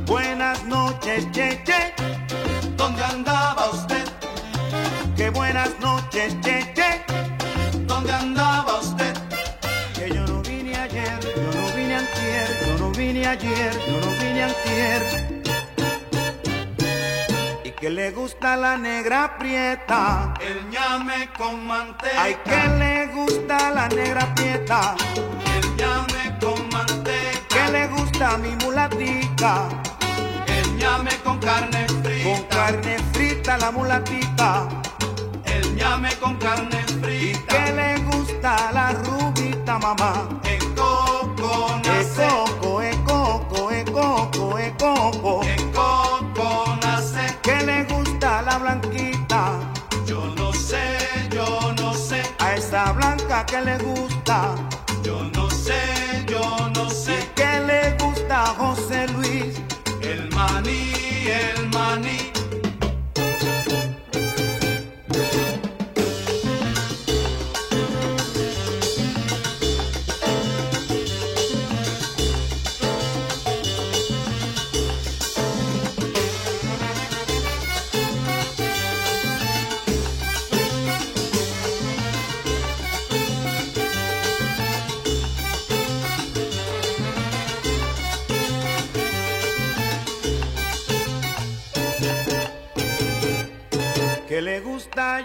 [0.05, 1.95] Buenas noches, ye, ye.
[2.77, 4.07] ¿Dónde andaba usted?
[5.17, 7.05] Qué buenas noches, ye, ye.
[7.87, 9.15] ¿Dónde andaba usted?
[9.95, 14.11] Que yo no vine ayer, yo no vine antier, yo no vine ayer, yo no
[14.21, 15.01] vine antier.
[17.65, 22.23] Y que le gusta la negra prieta, el ñame con manteca.
[22.23, 24.95] Ay, que le gusta la negra prieta,
[25.57, 26.14] el ñame
[26.45, 27.49] con manteca.
[27.49, 29.69] Que le gusta mi mulatica,
[30.47, 32.25] el ñame con carne frita.
[32.25, 34.69] Con carne frita la mulatica,
[35.45, 37.13] el ñame con carne frita.
[37.13, 42.27] Y que le gusta la rubita mamá, el coco nace.
[42.27, 45.43] El coco, el coco, el coco, el coco.
[45.43, 47.39] El coco nace.
[47.43, 49.53] Que le gusta la blanquita.
[50.07, 50.99] Yo no sé,
[51.31, 52.23] yo no sé.
[52.39, 54.55] A esa blanca que le gusta.
[58.59, 59.04] José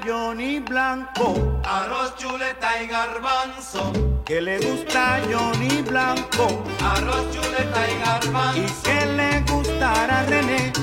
[0.09, 3.93] Johnny Blanco, arroz, chuleta y garbanzo.
[4.25, 8.59] Que le gusta Johnny Blanco, arroz, chuleta y garbanzo.
[8.59, 10.73] Y que le gustará René,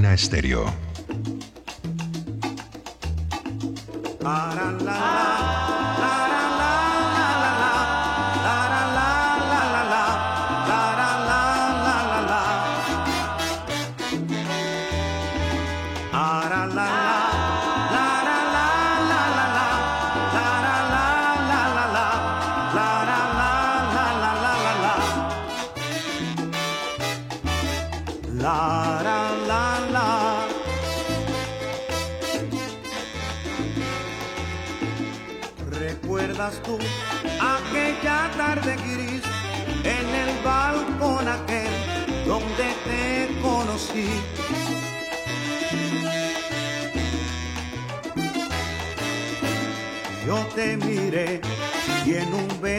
[0.00, 0.87] Latina.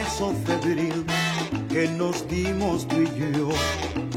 [0.10, 1.06] Beso febril
[1.70, 3.50] que nos dimos tú y yo,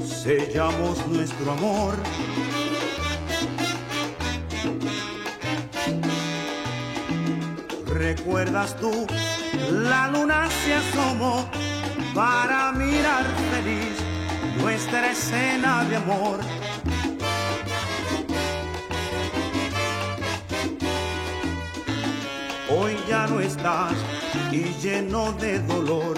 [0.05, 1.94] sellamos nuestro amor.
[7.86, 9.06] ¿Recuerdas tú?
[9.70, 11.47] La luna se asomó
[12.14, 13.97] para mirar feliz
[14.62, 16.41] nuestra escena de amor.
[24.51, 26.16] Y lleno de dolor,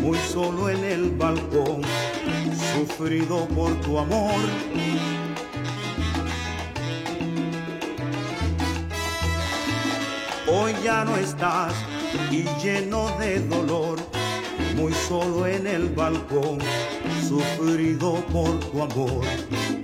[0.00, 1.82] muy solo en el balcón,
[2.74, 4.34] sufrido por tu amor.
[10.48, 11.72] Hoy ya no estás
[12.32, 13.98] y lleno de dolor,
[14.74, 16.58] muy solo en el balcón,
[17.28, 19.75] sufrido por tu amor.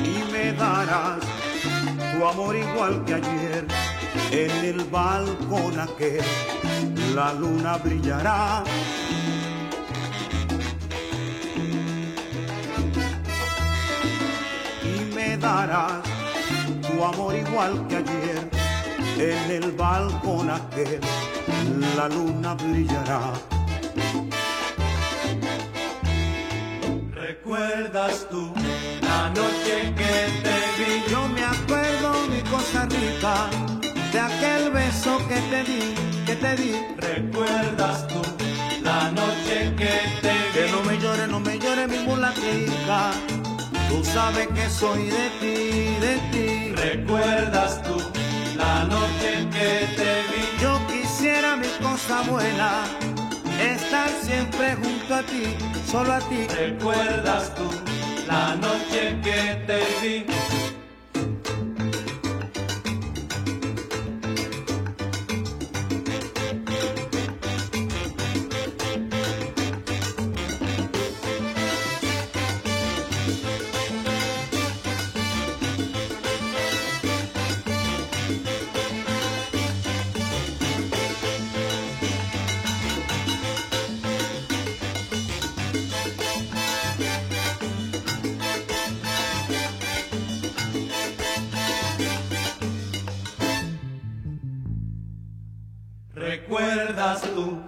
[0.00, 1.20] Y me darás
[2.12, 3.66] tu amor igual que ayer,
[4.30, 6.24] en el balcón aquel,
[7.14, 8.64] la luna brillará.
[14.82, 16.02] Y me darás
[16.80, 18.50] tu amor igual que ayer,
[19.18, 21.00] en el balcón aquel,
[21.96, 23.32] la luna brillará.
[27.12, 28.52] ¿Recuerdas tú
[29.02, 30.14] la noche que
[30.44, 31.10] te vi?
[31.10, 33.48] Yo me acuerdo, mi cosa rica,
[34.12, 35.94] de aquel beso que te di,
[36.26, 36.72] que te di.
[36.98, 38.22] ¿Recuerdas tú
[38.82, 40.52] la noche que te vi?
[40.54, 43.10] Que no me llores, no me llores, mi mulatica.
[43.88, 45.56] Tú sabes que soy de ti,
[46.04, 46.72] de ti.
[46.74, 47.96] ¿Recuerdas tú
[48.56, 50.23] la noche que te vi?
[52.06, 52.84] Cosa
[53.58, 55.56] estar siempre junto a ti,
[55.90, 56.46] solo a ti.
[56.48, 57.62] ¿Recuerdas tú
[58.26, 60.43] la noche que te vi?
[96.86, 97.62] ¿Recuerdas tú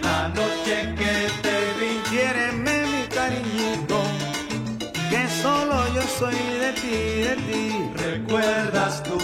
[0.00, 1.98] la noche que te vi?
[2.08, 4.00] Quiéreme mi cariñito,
[5.10, 7.90] que solo yo soy de ti, de ti.
[7.96, 9.18] ¿Recuerdas tú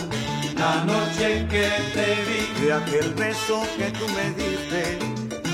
[0.58, 2.66] la noche que te vi?
[2.66, 4.98] De aquel beso que tú me diste,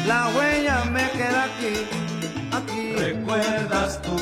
[0.07, 1.75] la huella me queda aquí,
[2.51, 2.95] aquí.
[2.95, 4.17] ¿Recuerdas tú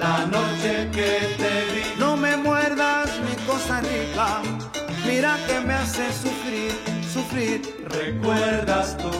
[0.00, 2.00] la noche que te vi?
[2.00, 4.42] No me muerdas mi cosa rica,
[5.06, 6.72] mira que me hace sufrir,
[7.12, 7.63] sufrir.
[7.96, 9.10] ¿Recuerdas tú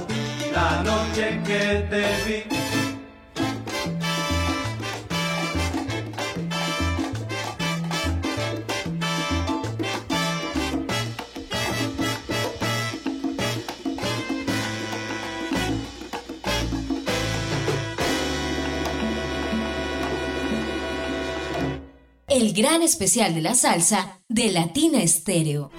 [0.53, 2.65] la noche que te vi?
[22.29, 25.71] El gran especial de la salsa de Latina Estéreo.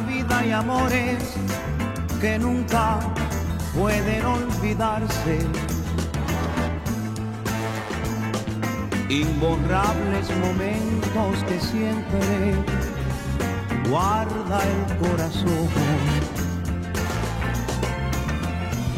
[0.00, 1.18] Vida hay amores
[2.20, 2.98] que nunca
[3.74, 5.38] pueden olvidarse.
[9.08, 12.54] Imborrables momentos que siempre
[13.88, 15.68] guarda el corazón.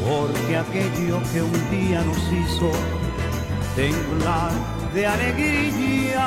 [0.09, 2.70] Porque aquello que un día nos hizo
[3.74, 4.52] temblar
[4.94, 6.27] de alegría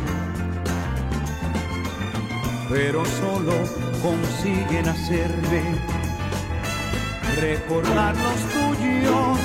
[2.71, 3.51] Pero solo
[4.01, 5.61] consiguen hacerme
[7.41, 9.39] recordar los tuyos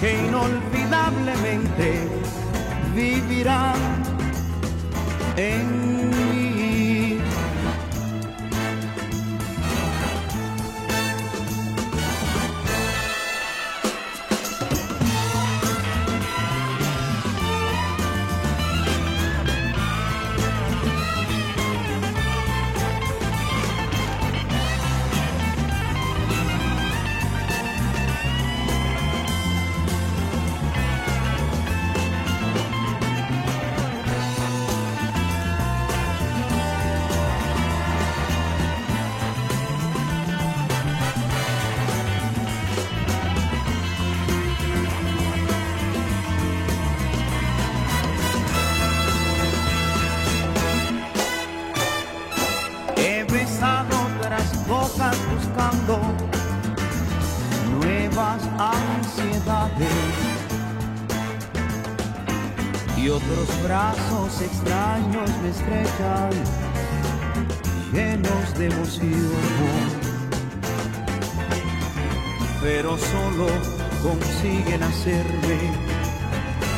[0.00, 2.08] que inolvidablemente
[2.92, 3.76] vivirán
[5.36, 6.57] en mí.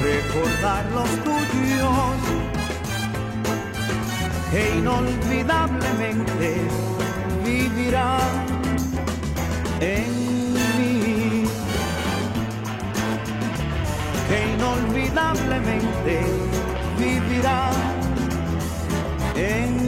[0.03, 2.17] Recordar los tuyos.
[4.51, 6.61] Que inolvidablemente
[7.45, 8.47] vivirán
[9.81, 11.45] en mí,
[14.29, 16.15] que inolvidablemente
[16.99, 17.75] vivirán
[19.37, 19.80] en mí,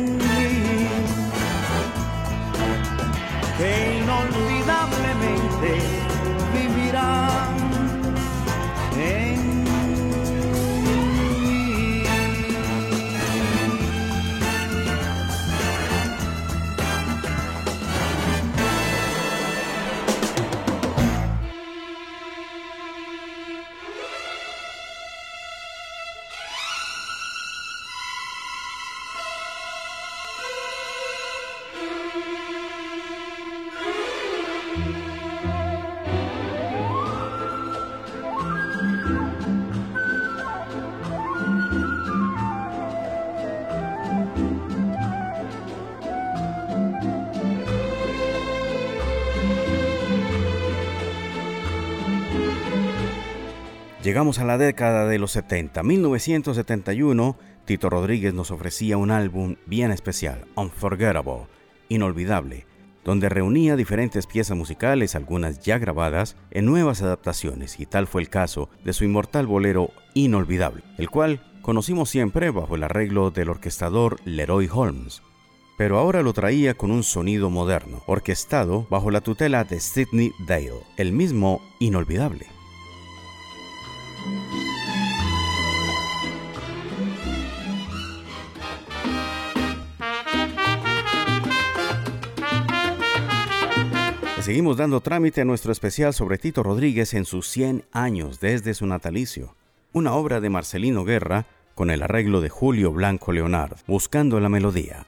[54.12, 55.82] Llegamos a la década de los 70.
[55.82, 61.46] 1971, Tito Rodríguez nos ofrecía un álbum bien especial, Unforgettable,
[61.88, 62.66] inolvidable,
[63.06, 68.28] donde reunía diferentes piezas musicales, algunas ya grabadas, en nuevas adaptaciones, y tal fue el
[68.28, 74.18] caso de su inmortal bolero Inolvidable, el cual conocimos siempre bajo el arreglo del orquestador
[74.26, 75.22] Leroy Holmes.
[75.78, 80.82] Pero ahora lo traía con un sonido moderno, orquestado bajo la tutela de Sidney Dale,
[80.98, 82.51] el mismo Inolvidable.
[94.42, 98.86] Seguimos dando trámite a nuestro especial sobre Tito Rodríguez en sus 100 años desde su
[98.86, 99.54] natalicio.
[99.92, 101.46] Una obra de Marcelino Guerra
[101.76, 105.06] con el arreglo de Julio Blanco Leonard, buscando la melodía.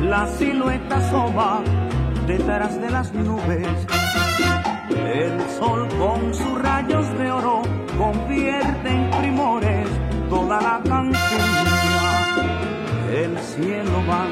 [0.00, 1.62] La silueta asoma
[2.26, 3.66] detrás de las nubes.
[4.90, 7.62] El sol con sus rayos de oro
[7.96, 9.88] convierte en primores
[10.28, 12.36] toda la cantina.
[13.12, 14.26] El cielo va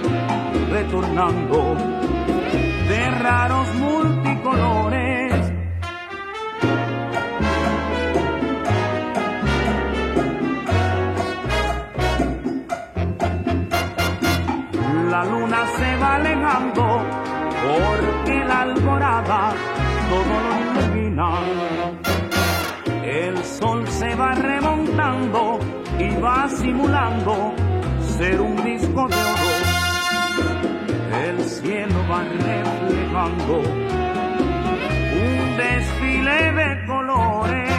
[0.70, 1.76] retornando
[2.88, 5.15] de raros multicolores.
[15.16, 16.84] La luna se va alejando
[17.64, 19.54] porque la alborada
[20.10, 21.28] todo lo ilumina.
[23.02, 25.58] El sol se va remontando
[25.98, 27.54] y va simulando
[28.18, 29.52] ser un disco de oro.
[31.26, 33.54] El cielo va reflejando
[35.24, 37.75] un desfile de colores.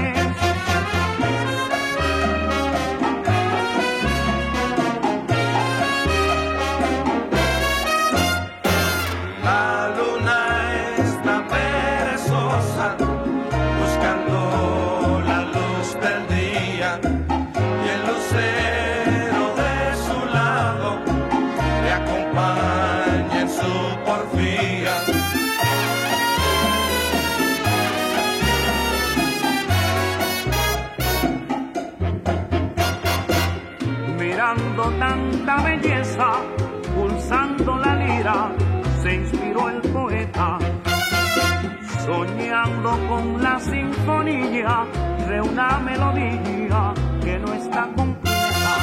[43.10, 44.86] con la sinfonía
[45.28, 48.74] de una melodía que no está completa.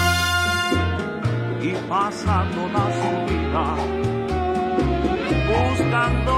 [1.62, 3.64] Y pasa toda su vida
[5.48, 6.33] buscando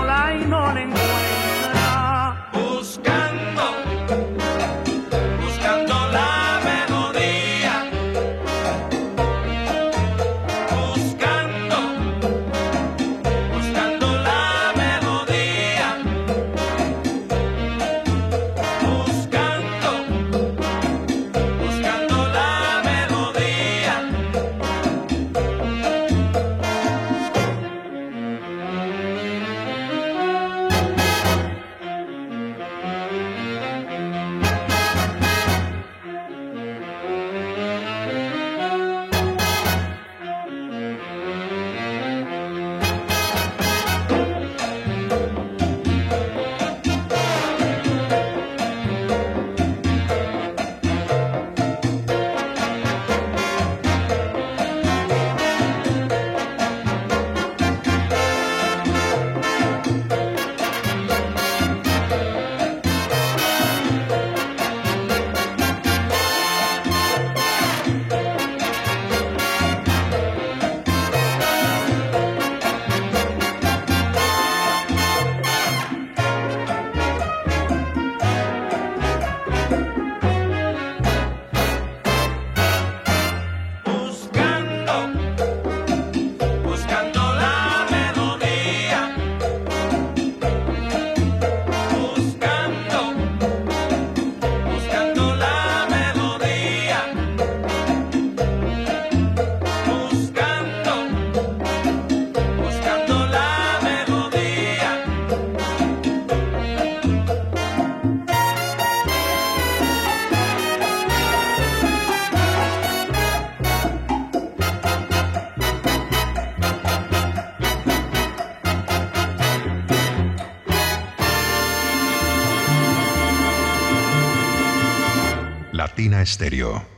[126.27, 126.96] Αστέριο.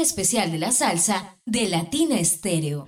[0.00, 2.86] Especial de la salsa de Latina Estéreo.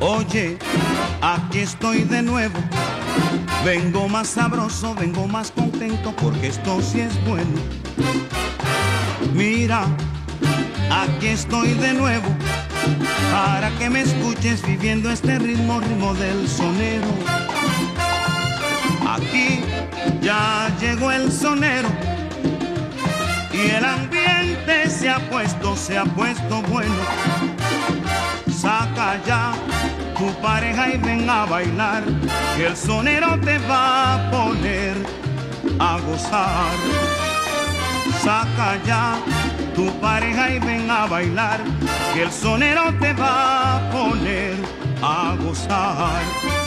[0.00, 0.58] Oye,
[1.22, 2.58] aquí estoy de nuevo.
[3.64, 7.60] Vengo más sabroso, vengo más contento porque esto sí es bueno.
[9.34, 9.86] Mira,
[10.90, 12.28] aquí estoy de nuevo
[13.30, 17.06] para que me escuches viviendo este ritmo, ritmo del sonero.
[19.06, 19.60] Aquí
[20.20, 21.88] ya llegó el sonero
[23.52, 26.94] y el ambiente se ha puesto, se ha puesto bueno.
[28.60, 29.52] Saca ya
[30.18, 32.02] tu pareja y ven a bailar,
[32.56, 34.96] que el sonero te va a poner
[35.78, 36.72] a gozar.
[38.22, 39.16] Saca ya
[40.18, 41.60] pareja y ven a bailar,
[42.12, 44.56] que el sonero te va a poner
[45.00, 46.57] a gozar.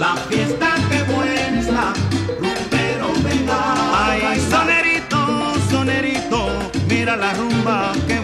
[0.00, 1.92] La fiesta que buena está,
[2.40, 4.06] rumbero venga.
[4.06, 8.18] Ay, sonerito, sonerito, mira la rumba que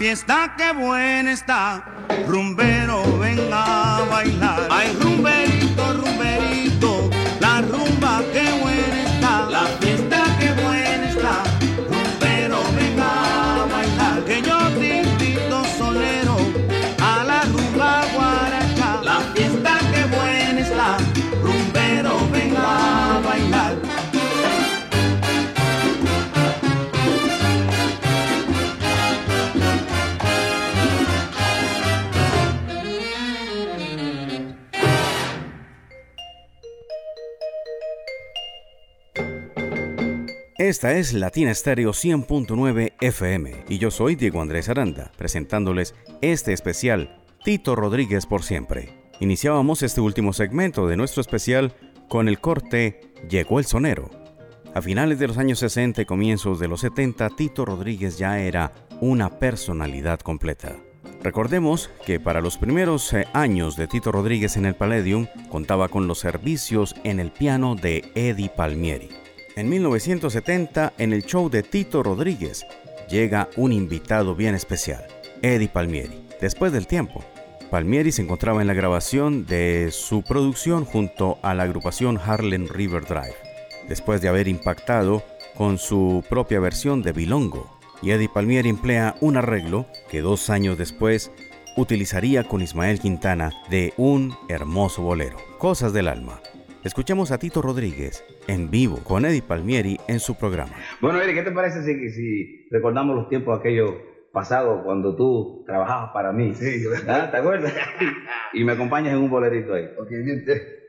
[0.00, 1.84] fiesta que buena está,
[2.26, 4.66] rumbero venga a bailar.
[4.70, 5.59] Ay, rumberito,
[40.80, 47.22] Esta es Latina Estéreo 100.9 FM y yo soy Diego Andrés Aranda, presentándoles este especial
[47.44, 48.88] Tito Rodríguez por siempre.
[49.20, 51.74] Iniciábamos este último segmento de nuestro especial
[52.08, 54.08] con el corte Llegó el sonero.
[54.74, 58.72] A finales de los años 60 y comienzos de los 70, Tito Rodríguez ya era
[59.02, 60.76] una personalidad completa.
[61.22, 66.06] Recordemos que para los primeros eh, años de Tito Rodríguez en el Palladium contaba con
[66.06, 69.10] los servicios en el piano de Eddie Palmieri.
[69.60, 72.64] En 1970, en el show de Tito Rodríguez,
[73.10, 75.04] llega un invitado bien especial,
[75.42, 76.26] Eddie Palmieri.
[76.40, 77.22] Después del tiempo,
[77.70, 83.04] Palmieri se encontraba en la grabación de su producción junto a la agrupación Harlem River
[83.04, 83.36] Drive,
[83.86, 85.22] después de haber impactado
[85.54, 87.78] con su propia versión de Bilongo.
[88.00, 91.32] Y Eddie Palmieri emplea un arreglo que dos años después
[91.76, 96.40] utilizaría con Ismael Quintana de un hermoso bolero, Cosas del Alma.
[96.84, 100.72] Escuchemos a Tito Rodríguez en vivo con Eddie Palmieri en su programa.
[101.00, 103.92] Bueno, Eddie, ¿qué te parece si, si recordamos los tiempos aquellos
[104.32, 106.54] pasados cuando tú trabajabas para mí?
[106.54, 107.28] Sí, yo- ¿Ah?
[107.30, 107.72] ¿Te acuerdas?
[108.54, 109.84] y me acompañas en un bolerito ahí.
[109.98, 110.80] Ok, bien, te.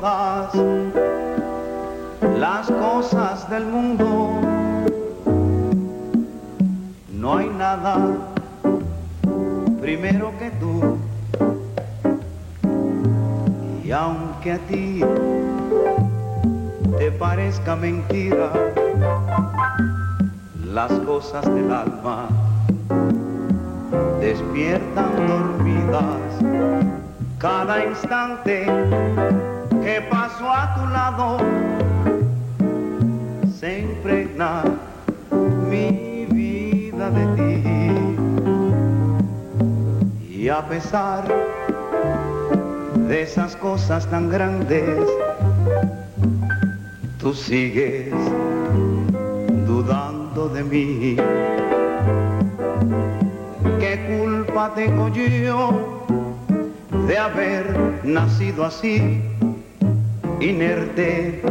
[0.00, 0.54] Todas
[2.38, 4.40] las cosas del mundo.
[7.12, 7.98] No hay nada
[9.80, 10.96] primero que tú.
[13.84, 15.00] Y aunque a ti
[16.98, 18.52] te parezca mentira,
[20.64, 22.28] las cosas del alma
[24.20, 26.40] despiertan dormidas
[27.38, 28.66] cada instante
[29.82, 31.38] que paso a tu lado
[33.58, 34.62] se impregna
[35.70, 37.70] mi vida de ti
[40.40, 41.24] y a pesar
[43.08, 44.98] de esas cosas tan grandes,
[47.18, 48.14] tú sigues
[49.66, 51.16] dudando de mí.
[53.80, 56.06] ¿Qué culpa tengo yo
[57.06, 59.20] de haber nacido así,
[60.40, 61.42] inerte?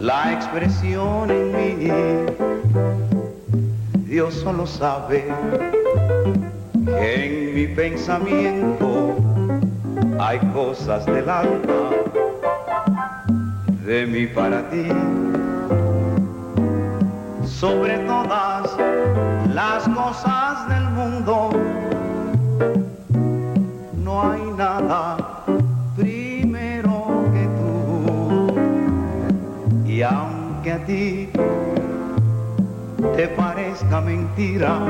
[0.00, 1.90] La expresión en mí,
[4.06, 5.24] Dios solo sabe
[6.84, 9.14] que en mi pensamiento
[10.18, 11.90] hay cosas del alma
[13.86, 14.88] de mí para ti.
[17.46, 18.70] Sobre todas
[19.54, 20.53] las cosas
[33.24, 34.84] te parezca mentira,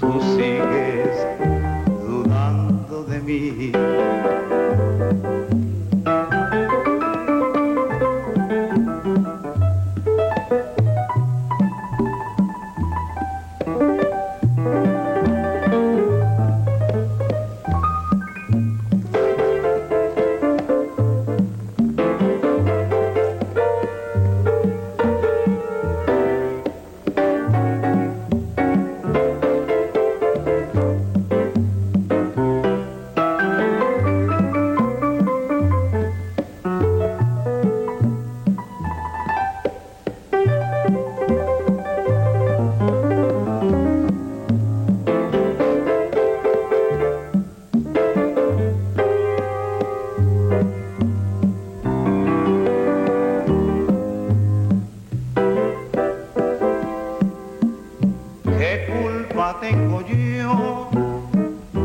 [0.00, 1.24] tú sigues
[2.04, 3.72] dudando de mí.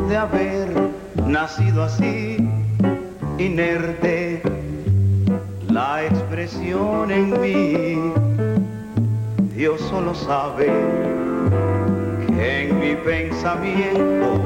[0.10, 0.68] De haber
[1.28, 2.38] nacido así,
[3.38, 4.42] inerte?
[5.70, 8.12] La expresión en mí,
[9.56, 10.66] Dios solo sabe
[12.28, 14.42] que en mi pensamiento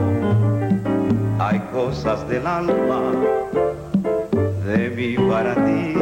[1.39, 3.13] hay cosas del alma
[4.65, 5.93] de mí para ti.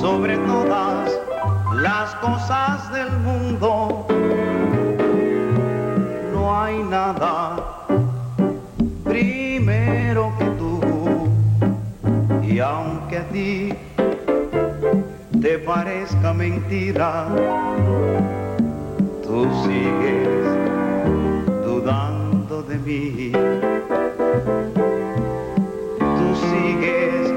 [0.00, 1.10] Sobre todas
[1.74, 3.91] las cosas del mundo
[13.32, 13.72] ti
[15.40, 17.28] te parezca mentira
[19.22, 20.46] tú sigues
[21.64, 23.32] dudando de mí
[25.98, 27.28] tú sigues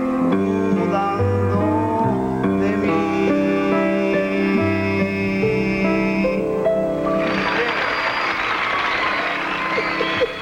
[0.80, 1.60] dudando
[2.62, 3.02] de mí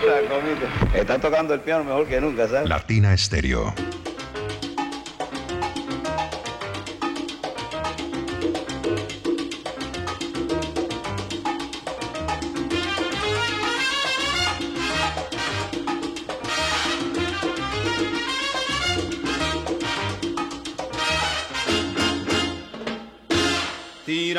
[0.04, 1.00] La comiste.
[1.00, 2.68] Está tocando el piano mejor que nunca, ¿sabes?
[2.68, 3.74] Latina Estéreo.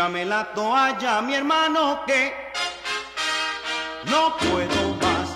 [0.04, 2.34] Tírame la toalla, mi hermano, que
[4.10, 5.28] no puedo más.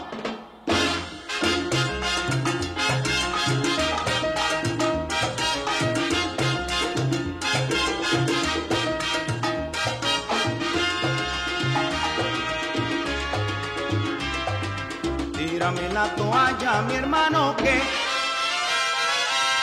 [15.33, 17.81] Tírame la toalla, mi hermano, que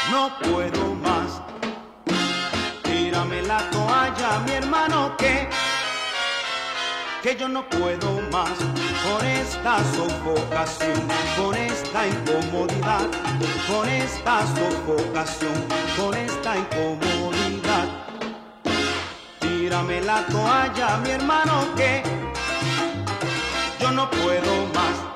[0.10, 1.25] no puedo más.
[4.16, 5.50] Toalla, mi hermano, que
[7.22, 8.52] que yo no puedo más
[9.04, 11.02] con esta sofocación,
[11.36, 13.08] con esta incomodidad,
[13.68, 15.54] con esta sofocación,
[15.98, 17.88] con esta incomodidad.
[19.40, 22.04] Tírame la toalla, mi hermano, que
[23.80, 25.15] yo no puedo más.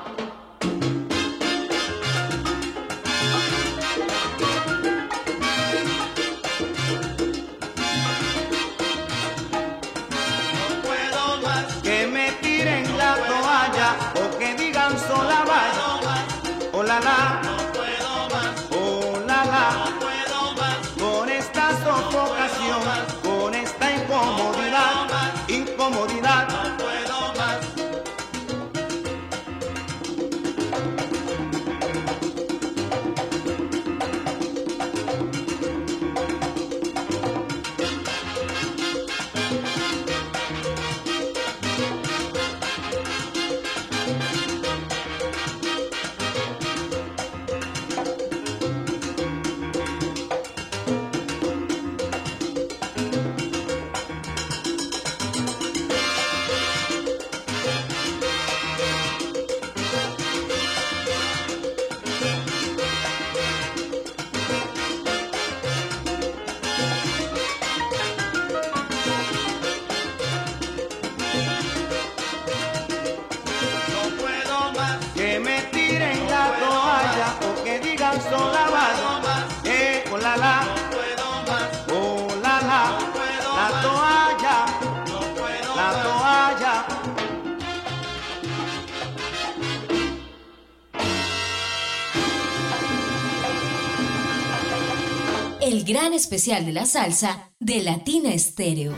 [96.30, 98.94] Especial de la salsa de Latina Estéreo.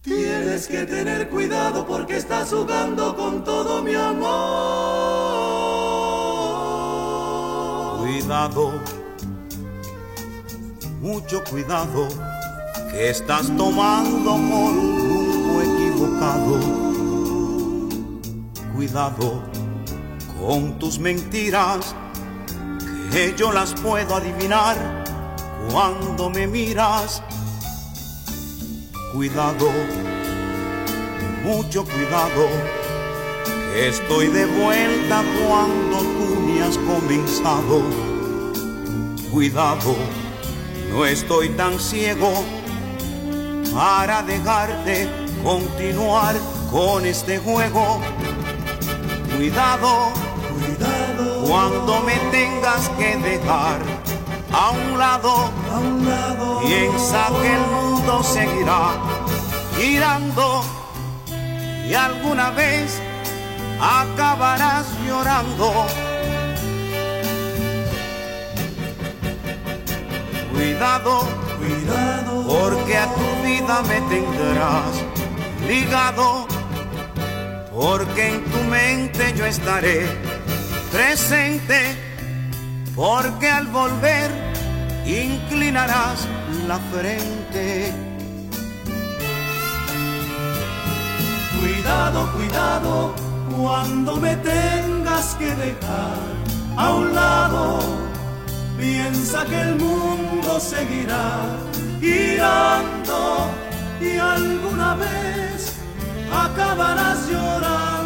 [0.00, 4.28] Tienes que tener cuidado porque estás jugando con todo mi amor.
[7.98, 8.72] Cuidado,
[11.02, 12.08] mucho cuidado,
[12.90, 16.58] que estás tomando por un rumbo equivocado.
[18.74, 19.57] Cuidado
[20.40, 21.94] con tus mentiras,
[23.10, 24.76] que yo las puedo adivinar
[25.70, 27.22] cuando me miras.
[29.12, 29.70] Cuidado,
[31.44, 32.48] mucho cuidado,
[33.72, 37.82] que estoy de vuelta cuando tú me has comenzado.
[39.32, 39.96] Cuidado,
[40.90, 42.32] no estoy tan ciego
[43.74, 45.08] para dejarte
[45.42, 46.36] continuar
[46.70, 48.00] con este juego.
[49.36, 50.12] Cuidado,
[51.48, 53.78] cuando me tengas que dejar
[54.52, 56.60] a un lado, a un lado.
[56.60, 58.90] piensa que el mundo seguirá
[59.78, 60.62] girando
[61.88, 63.00] y alguna vez
[63.80, 65.86] acabarás llorando.
[70.52, 71.22] Cuidado,
[71.58, 75.02] cuidado, porque a tu vida me tendrás
[75.66, 76.46] ligado,
[77.74, 80.27] porque en tu mente yo estaré
[80.90, 81.96] presente,
[82.94, 84.30] porque al volver
[85.06, 86.26] inclinarás
[86.66, 87.92] la frente.
[91.60, 93.14] Cuidado, cuidado,
[93.56, 96.18] cuando me tengas que dejar
[96.76, 97.80] a un lado,
[98.78, 101.40] piensa que el mundo seguirá
[102.00, 103.50] girando
[104.00, 105.72] y alguna vez
[106.30, 107.97] acabarás llorando.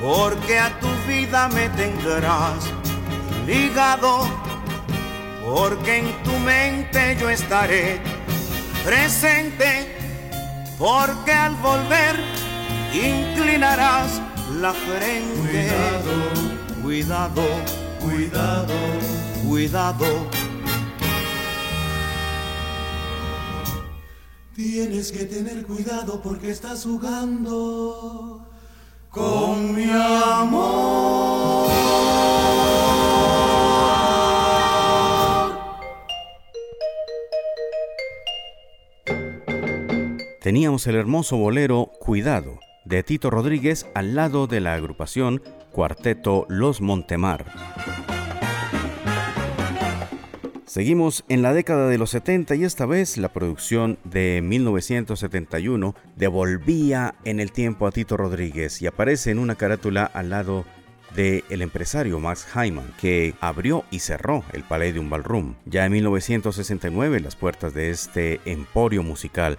[0.00, 2.54] Porque a tu vida me tendrás
[3.46, 4.28] ligado,
[5.44, 8.00] porque en tu mente yo estaré
[8.84, 9.96] presente,
[10.78, 12.14] porque al volver
[12.92, 14.20] inclinarás
[14.60, 15.72] la frente.
[16.80, 17.42] Cuidado, cuidado,
[18.00, 18.74] cuidado,
[19.44, 20.43] cuidado.
[24.54, 28.46] Tienes que tener cuidado porque estás jugando
[29.10, 31.68] con mi amor.
[40.40, 46.80] Teníamos el hermoso bolero Cuidado de Tito Rodríguez al lado de la agrupación Cuarteto Los
[46.80, 47.46] Montemar.
[50.74, 57.14] Seguimos en la década de los 70 y esta vez la producción de 1971 devolvía
[57.22, 60.64] en el tiempo a Tito Rodríguez y aparece en una carátula al lado
[61.14, 65.54] del el empresario Max Hyman, que abrió y cerró el Palladium Ballroom.
[65.64, 69.58] Ya en 1969 las puertas de este emporio musical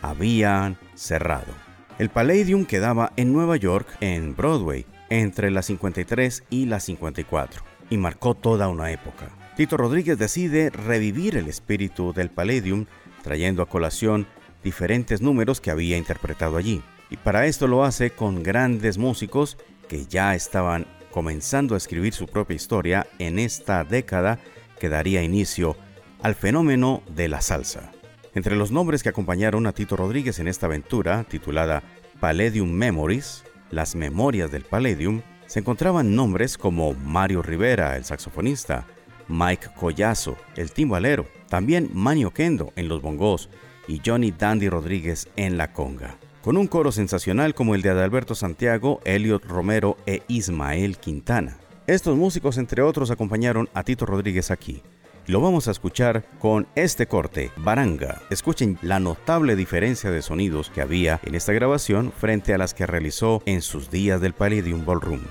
[0.00, 1.52] habían cerrado.
[1.98, 7.96] El Palladium quedaba en Nueva York, en Broadway, entre la 53 y la 54, y
[7.96, 9.41] marcó toda una época.
[9.56, 12.86] Tito Rodríguez decide revivir el espíritu del Palladium,
[13.22, 14.26] trayendo a colación
[14.64, 16.82] diferentes números que había interpretado allí.
[17.10, 19.58] Y para esto lo hace con grandes músicos
[19.88, 24.38] que ya estaban comenzando a escribir su propia historia en esta década
[24.80, 25.76] que daría inicio
[26.22, 27.92] al fenómeno de la salsa.
[28.34, 31.82] Entre los nombres que acompañaron a Tito Rodríguez en esta aventura, titulada
[32.18, 38.86] Palladium Memories, las memorias del Palladium, se encontraban nombres como Mario Rivera, el saxofonista,
[39.28, 43.48] Mike Collazo, el timbalero, también Manio Kendo en los bongos
[43.88, 46.16] y Johnny Dandy Rodríguez en la conga.
[46.42, 51.58] Con un coro sensacional como el de Adalberto Santiago, Elliot Romero e Ismael Quintana.
[51.86, 54.82] Estos músicos, entre otros, acompañaron a Tito Rodríguez aquí.
[55.26, 58.20] Lo vamos a escuchar con este corte, Baranga.
[58.30, 62.86] Escuchen la notable diferencia de sonidos que había en esta grabación frente a las que
[62.86, 65.22] realizó en sus días del Palladium Ballroom.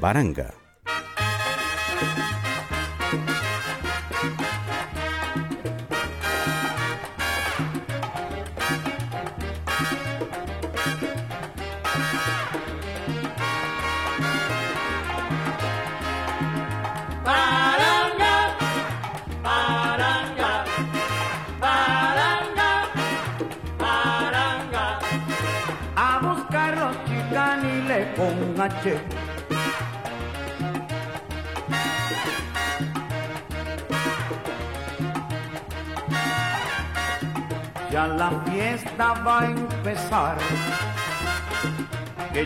[0.00, 0.61] Baranga.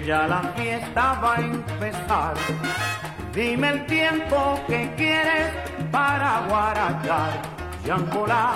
[0.04, 2.34] ya la fiesta va a empezar.
[3.32, 5.52] Dime el tiempo que quieres
[5.90, 7.42] para guarachar.
[7.84, 8.54] Yancola,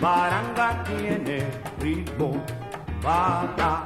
[0.00, 1.46] baranga tiene
[1.80, 2.42] ritmo,
[3.02, 3.79] bata.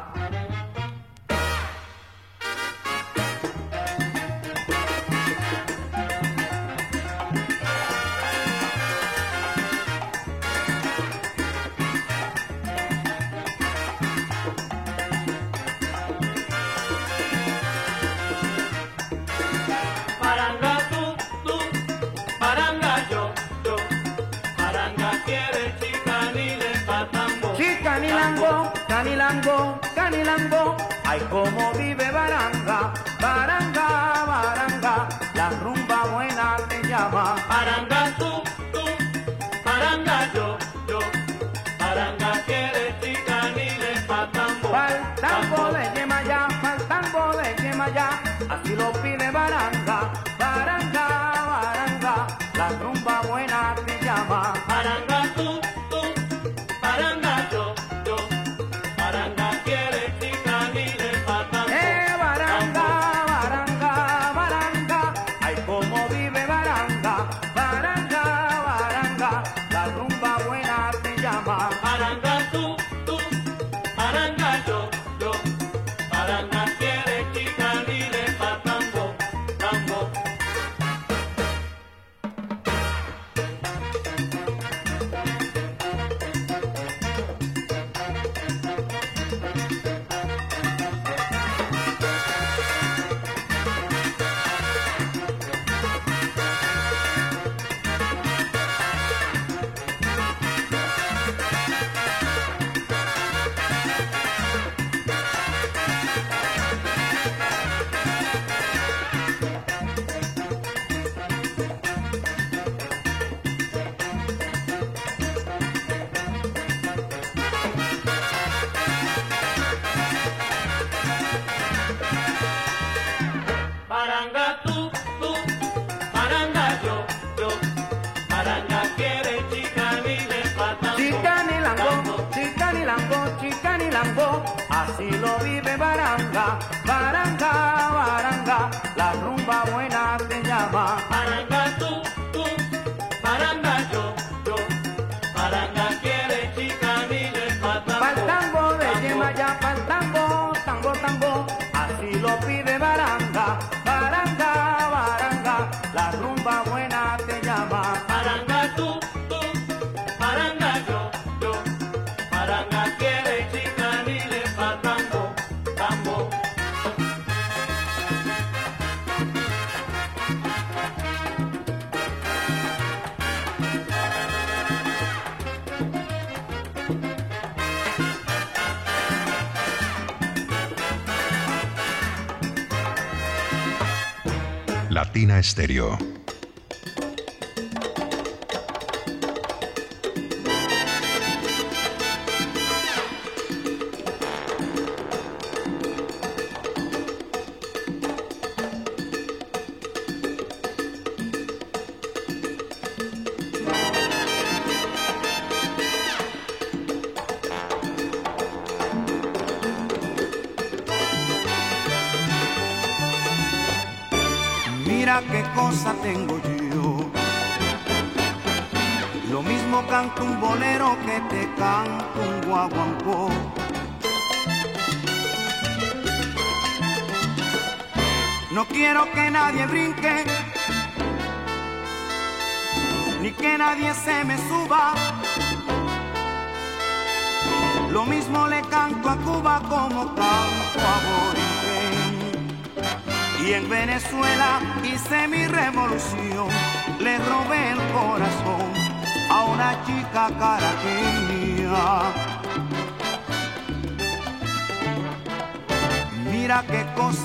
[185.15, 186.24] Latina Stereo.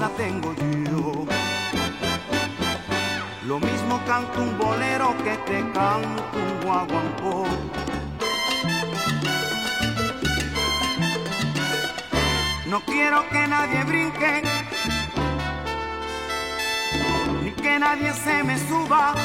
[0.08, 1.26] tengo yo.
[3.46, 7.46] Lo mismo canto un bolero que te canto un guaguancó.
[12.68, 14.44] No quiero que nadie brinque,
[17.44, 19.16] ni que nadie se me suba.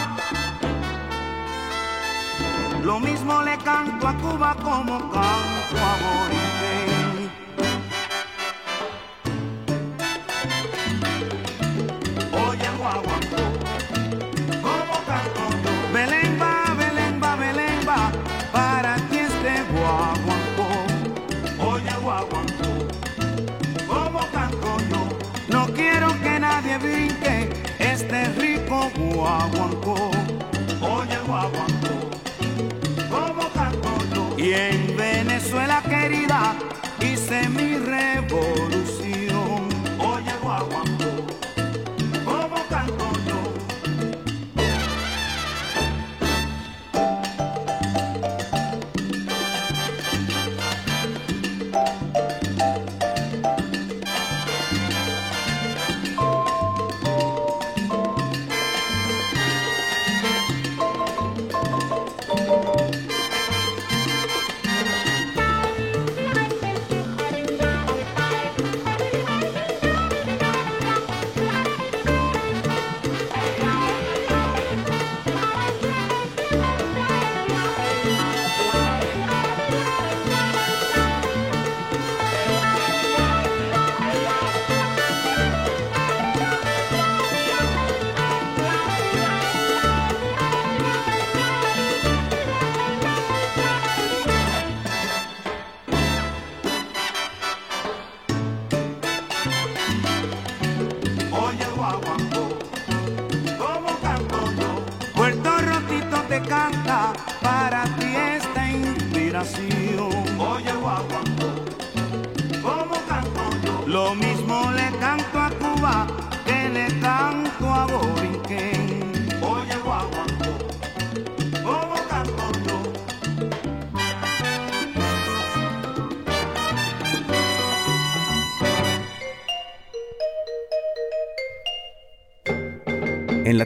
[2.83, 6.64] Lo mismo le canto a Cuba como canto a Bolivia.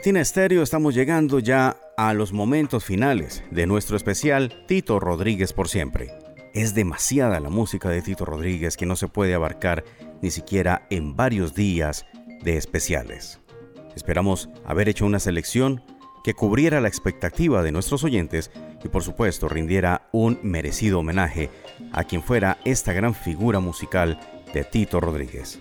[0.08, 5.68] Latina Estéreo estamos llegando ya a los momentos finales de nuestro especial Tito Rodríguez por
[5.68, 6.10] siempre.
[6.54, 9.84] Es demasiada la música de Tito Rodríguez que no se puede abarcar
[10.22, 12.06] ni siquiera en varios días
[12.42, 13.38] de especiales.
[13.94, 15.82] Esperamos haber hecho una selección
[16.24, 18.50] que cubriera la expectativa de nuestros oyentes
[18.82, 21.50] y por supuesto rindiera un merecido homenaje
[21.92, 24.18] a quien fuera esta gran figura musical
[24.54, 25.60] de Tito Rodríguez.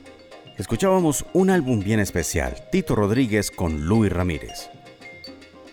[0.58, 4.72] Escuchábamos un álbum bien especial, Tito Rodríguez con Luis Ramírez.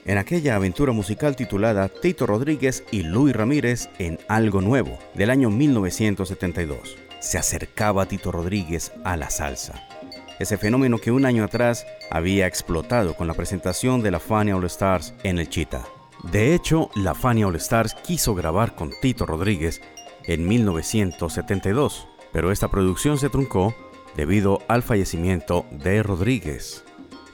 [0.05, 5.49] En aquella aventura musical titulada Tito Rodríguez y Luis Ramírez en Algo Nuevo, del año
[5.49, 9.89] 1972, se acercaba Tito Rodríguez a la salsa.
[10.39, 14.65] Ese fenómeno que un año atrás había explotado con la presentación de la Fania All
[14.65, 15.87] Stars en el Chita.
[16.31, 19.81] De hecho, la Fania All Stars quiso grabar con Tito Rodríguez
[20.25, 23.75] en 1972, pero esta producción se truncó
[24.17, 26.85] debido al fallecimiento de Rodríguez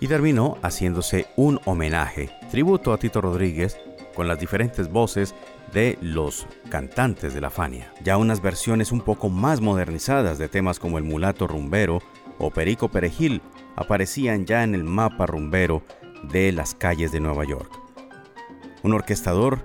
[0.01, 3.79] y terminó haciéndose un homenaje, tributo a Tito Rodríguez
[4.15, 5.35] con las diferentes voces
[5.73, 7.93] de los cantantes de la Fania.
[8.03, 12.01] Ya unas versiones un poco más modernizadas de temas como El Mulato Rumbero
[12.39, 13.43] o Perico Perejil
[13.77, 15.83] aparecían ya en el mapa rumbero
[16.25, 17.71] de las calles de Nueva York.
[18.83, 19.65] Un orquestador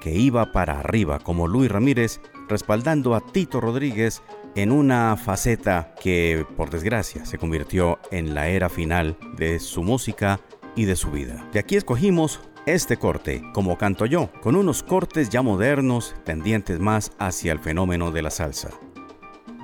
[0.00, 2.20] que iba para arriba como Luis Ramírez
[2.50, 4.22] respaldando a Tito Rodríguez
[4.54, 10.40] en una faceta que, por desgracia, se convirtió en la era final de su música
[10.74, 11.48] y de su vida.
[11.52, 17.12] De aquí escogimos este corte, como canto yo, con unos cortes ya modernos tendientes más
[17.18, 18.70] hacia el fenómeno de la salsa.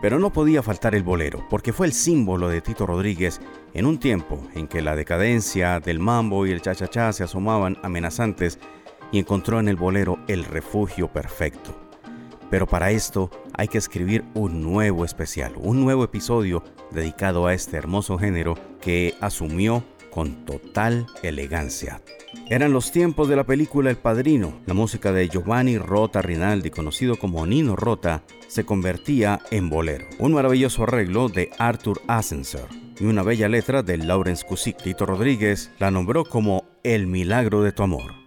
[0.01, 3.41] Pero no podía faltar el bolero, porque fue el símbolo de Tito Rodríguez
[3.75, 8.59] en un tiempo en que la decadencia del mambo y el cha-cha-cha se asomaban amenazantes
[9.11, 11.86] y encontró en el bolero el refugio perfecto.
[12.51, 17.77] Pero para esto hay que escribir un nuevo especial, un nuevo episodio dedicado a este
[17.77, 22.01] hermoso género que asumió con total elegancia.
[22.48, 24.60] Eran los tiempos de la película El Padrino.
[24.66, 30.06] La música de Giovanni Rota Rinaldi, conocido como Nino Rota, se convertía en bolero.
[30.18, 32.68] Un maravilloso arreglo de Arthur Ascensor
[32.98, 34.78] y una bella letra de Lawrence Kusik.
[34.78, 38.26] Tito Rodríguez la nombró como El milagro de tu amor.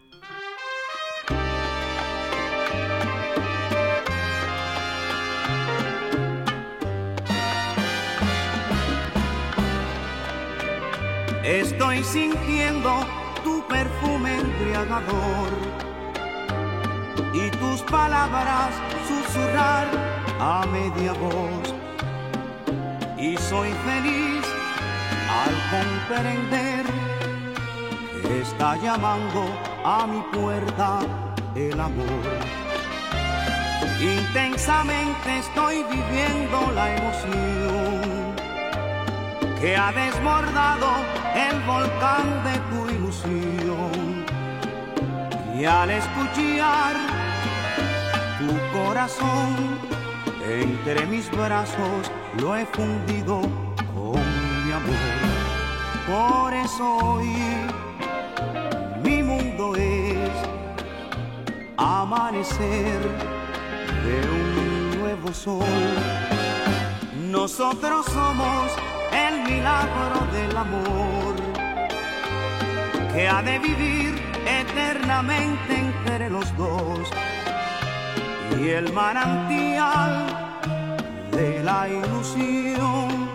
[11.49, 12.91] Estoy sintiendo
[13.43, 15.49] tu perfume embriagador
[17.34, 18.69] y tus palabras
[19.07, 19.88] susurrar
[20.39, 21.73] a media voz.
[23.17, 24.45] Y soy feliz
[25.41, 26.85] al comprender
[28.21, 29.49] que está llamando
[29.84, 30.99] a mi puerta
[31.55, 32.26] el amor.
[33.99, 38.28] Intensamente estoy viviendo la emoción
[39.60, 40.88] que ha desbordado
[41.36, 44.26] el volcán de tu ilusión.
[45.57, 46.95] Y al escuchar
[48.40, 49.56] tu corazón
[50.48, 53.41] entre mis brazos lo he fundido
[53.94, 54.22] con
[54.65, 55.19] mi amor.
[56.07, 57.34] Por eso hoy
[59.03, 60.30] mi mundo es
[61.76, 62.99] amanecer
[64.06, 65.65] de un nuevo sol.
[67.30, 68.72] Nosotros somos
[69.14, 71.36] el milagro del amor
[73.14, 77.10] que ha de vivir eternamente entre los dos
[78.60, 80.26] y el manantial
[81.31, 83.30] de la ilusión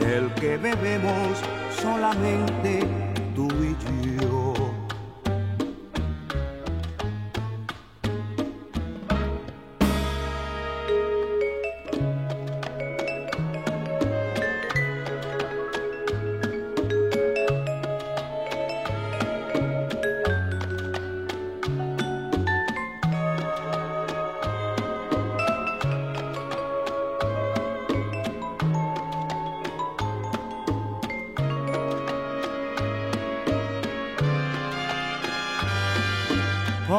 [0.00, 1.42] del que bebemos
[1.82, 2.80] solamente
[3.34, 4.15] tú y yo.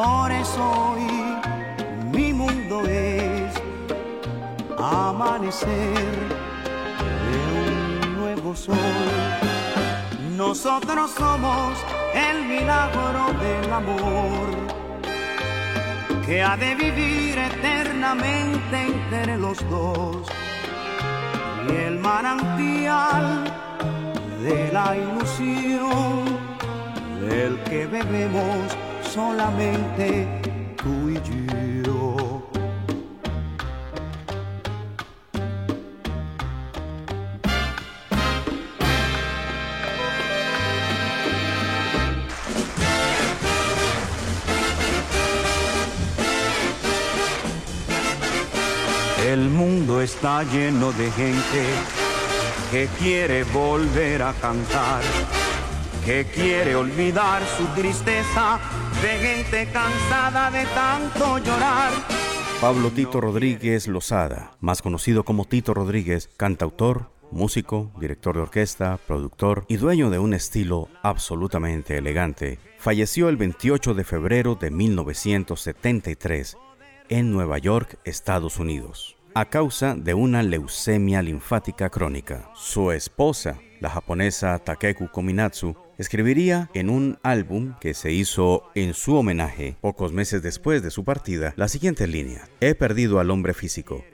[0.00, 1.02] Hoy
[2.12, 3.52] mi mundo es
[4.78, 5.68] amanecer
[7.26, 7.38] de
[8.06, 8.76] un nuevo sol.
[10.36, 11.72] Nosotros somos
[12.14, 14.46] el milagro del amor
[16.24, 20.28] que ha de vivir eternamente entre los dos
[21.68, 23.44] y el manantial
[24.42, 26.24] de la ilusión
[27.20, 28.87] del que bebemos
[29.18, 30.28] solamente
[30.76, 32.42] tú y yo.
[49.26, 51.62] El mundo está lleno de gente
[52.70, 55.02] que quiere volver a cantar,
[56.04, 58.60] que quiere olvidar su tristeza,
[59.02, 61.92] de gente cansada de tanto llorar.
[62.60, 69.64] Pablo Tito Rodríguez Lozada, más conocido como Tito Rodríguez, cantautor, músico, director de orquesta, productor
[69.68, 76.56] y dueño de un estilo absolutamente elegante, falleció el 28 de febrero de 1973
[77.08, 82.50] en Nueva York, Estados Unidos, a causa de una leucemia linfática crónica.
[82.54, 89.16] Su esposa, la japonesa Takeku Kominatsu, escribiría en un álbum que se hizo en su
[89.16, 92.48] homenaje pocos meses después de su partida la siguiente línea.
[92.60, 94.04] He perdido al hombre físico,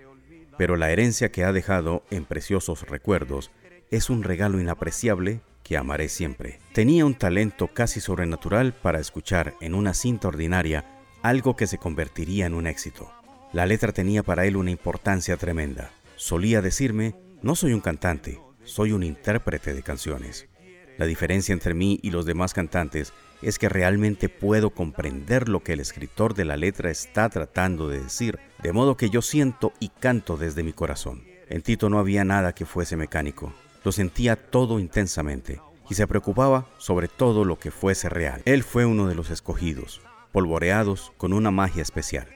[0.56, 3.50] pero la herencia que ha dejado en preciosos recuerdos
[3.90, 6.58] es un regalo inapreciable que amaré siempre.
[6.72, 10.84] Tenía un talento casi sobrenatural para escuchar en una cinta ordinaria
[11.22, 13.10] algo que se convertiría en un éxito.
[13.52, 15.90] La letra tenía para él una importancia tremenda.
[16.16, 20.48] Solía decirme, no soy un cantante, soy un intérprete de canciones.
[20.96, 23.12] La diferencia entre mí y los demás cantantes
[23.42, 28.00] es que realmente puedo comprender lo que el escritor de la letra está tratando de
[28.00, 31.24] decir, de modo que yo siento y canto desde mi corazón.
[31.48, 33.52] En Tito no había nada que fuese mecánico,
[33.84, 35.60] lo sentía todo intensamente
[35.90, 38.40] y se preocupaba sobre todo lo que fuese real.
[38.46, 40.00] Él fue uno de los escogidos,
[40.32, 42.28] polvoreados con una magia especial,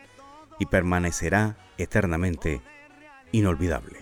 [0.58, 2.60] y permanecerá eternamente
[3.32, 4.00] inolvidable.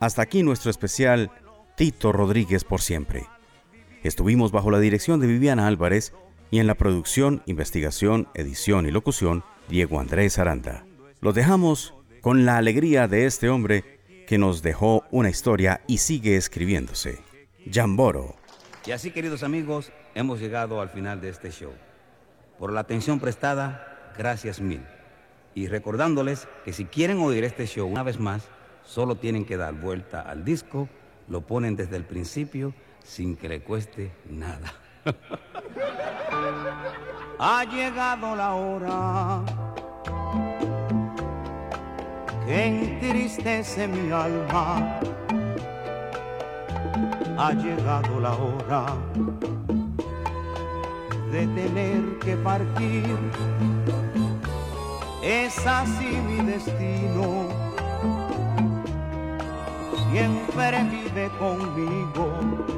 [0.00, 1.30] Hasta aquí nuestro especial
[1.76, 3.26] Tito Rodríguez por siempre.
[4.08, 6.14] Estuvimos bajo la dirección de Viviana Álvarez
[6.50, 10.86] y en la producción, investigación, edición y locución, Diego Andrés Aranda.
[11.20, 16.36] Los dejamos con la alegría de este hombre que nos dejó una historia y sigue
[16.36, 17.18] escribiéndose.
[17.70, 18.36] Jamboro.
[18.86, 21.72] Y así, queridos amigos, hemos llegado al final de este show.
[22.58, 24.80] Por la atención prestada, gracias mil.
[25.54, 28.48] Y recordándoles que si quieren oír este show una vez más,
[28.86, 30.88] solo tienen que dar vuelta al disco,
[31.28, 32.72] lo ponen desde el principio
[33.08, 34.72] sin que le cueste nada.
[37.40, 39.44] Ha llegado la hora
[42.44, 44.98] que entristece mi alma.
[47.38, 48.86] Ha llegado la hora
[51.30, 53.16] de tener que partir.
[55.22, 57.46] Es así mi destino.
[60.10, 62.77] Siempre vive conmigo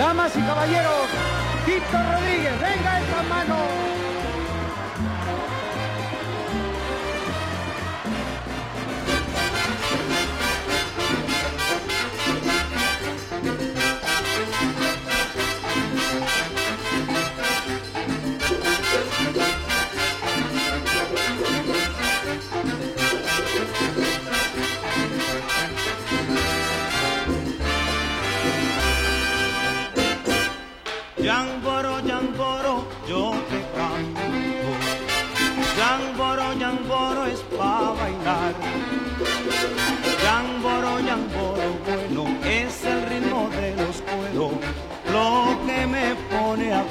[0.00, 1.10] Damas y caballeros,
[1.66, 3.99] Tito Rodríguez, venga esta mano.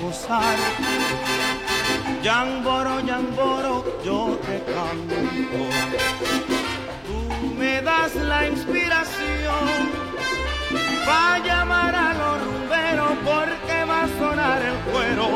[0.01, 0.57] Gozar.
[2.23, 5.15] Yangoro, Yangoro, yo te canto.
[7.05, 9.99] Tú me das la inspiración
[11.09, 15.27] va a llamar a los rumberos porque va a sonar el cuero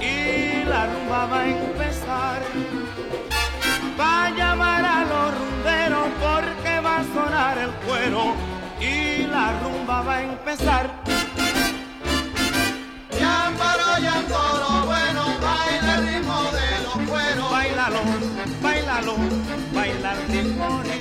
[0.00, 2.40] y la rumba va a empezar.
[4.00, 8.34] Va a llamar a los rumberos porque va a sonar el cuero
[8.80, 10.84] y la rumba va a empezar.
[13.98, 17.50] Yambaro, yamboro, bueno, baila el ritmo de los cueros.
[17.50, 18.00] Bailalo,
[18.62, 19.14] bailalo,
[19.72, 20.95] baila el ritmo, ritmo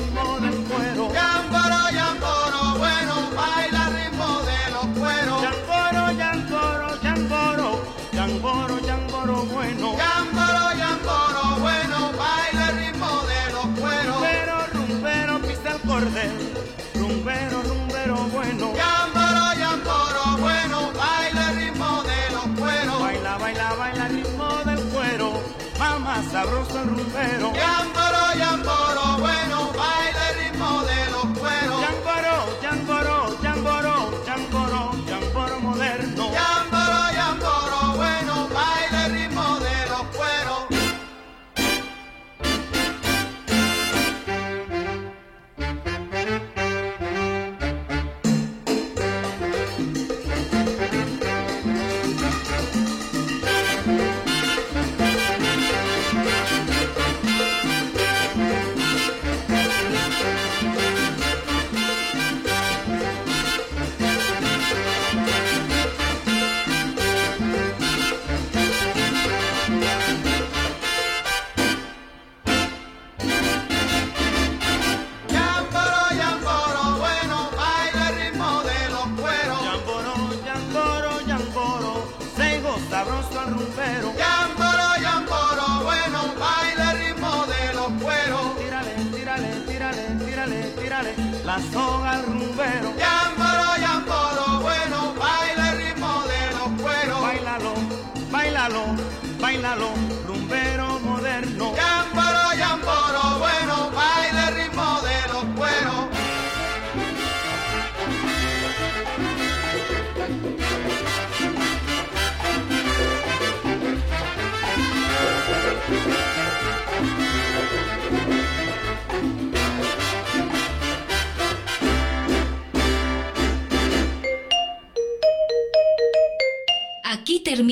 [91.55, 92.04] corazón.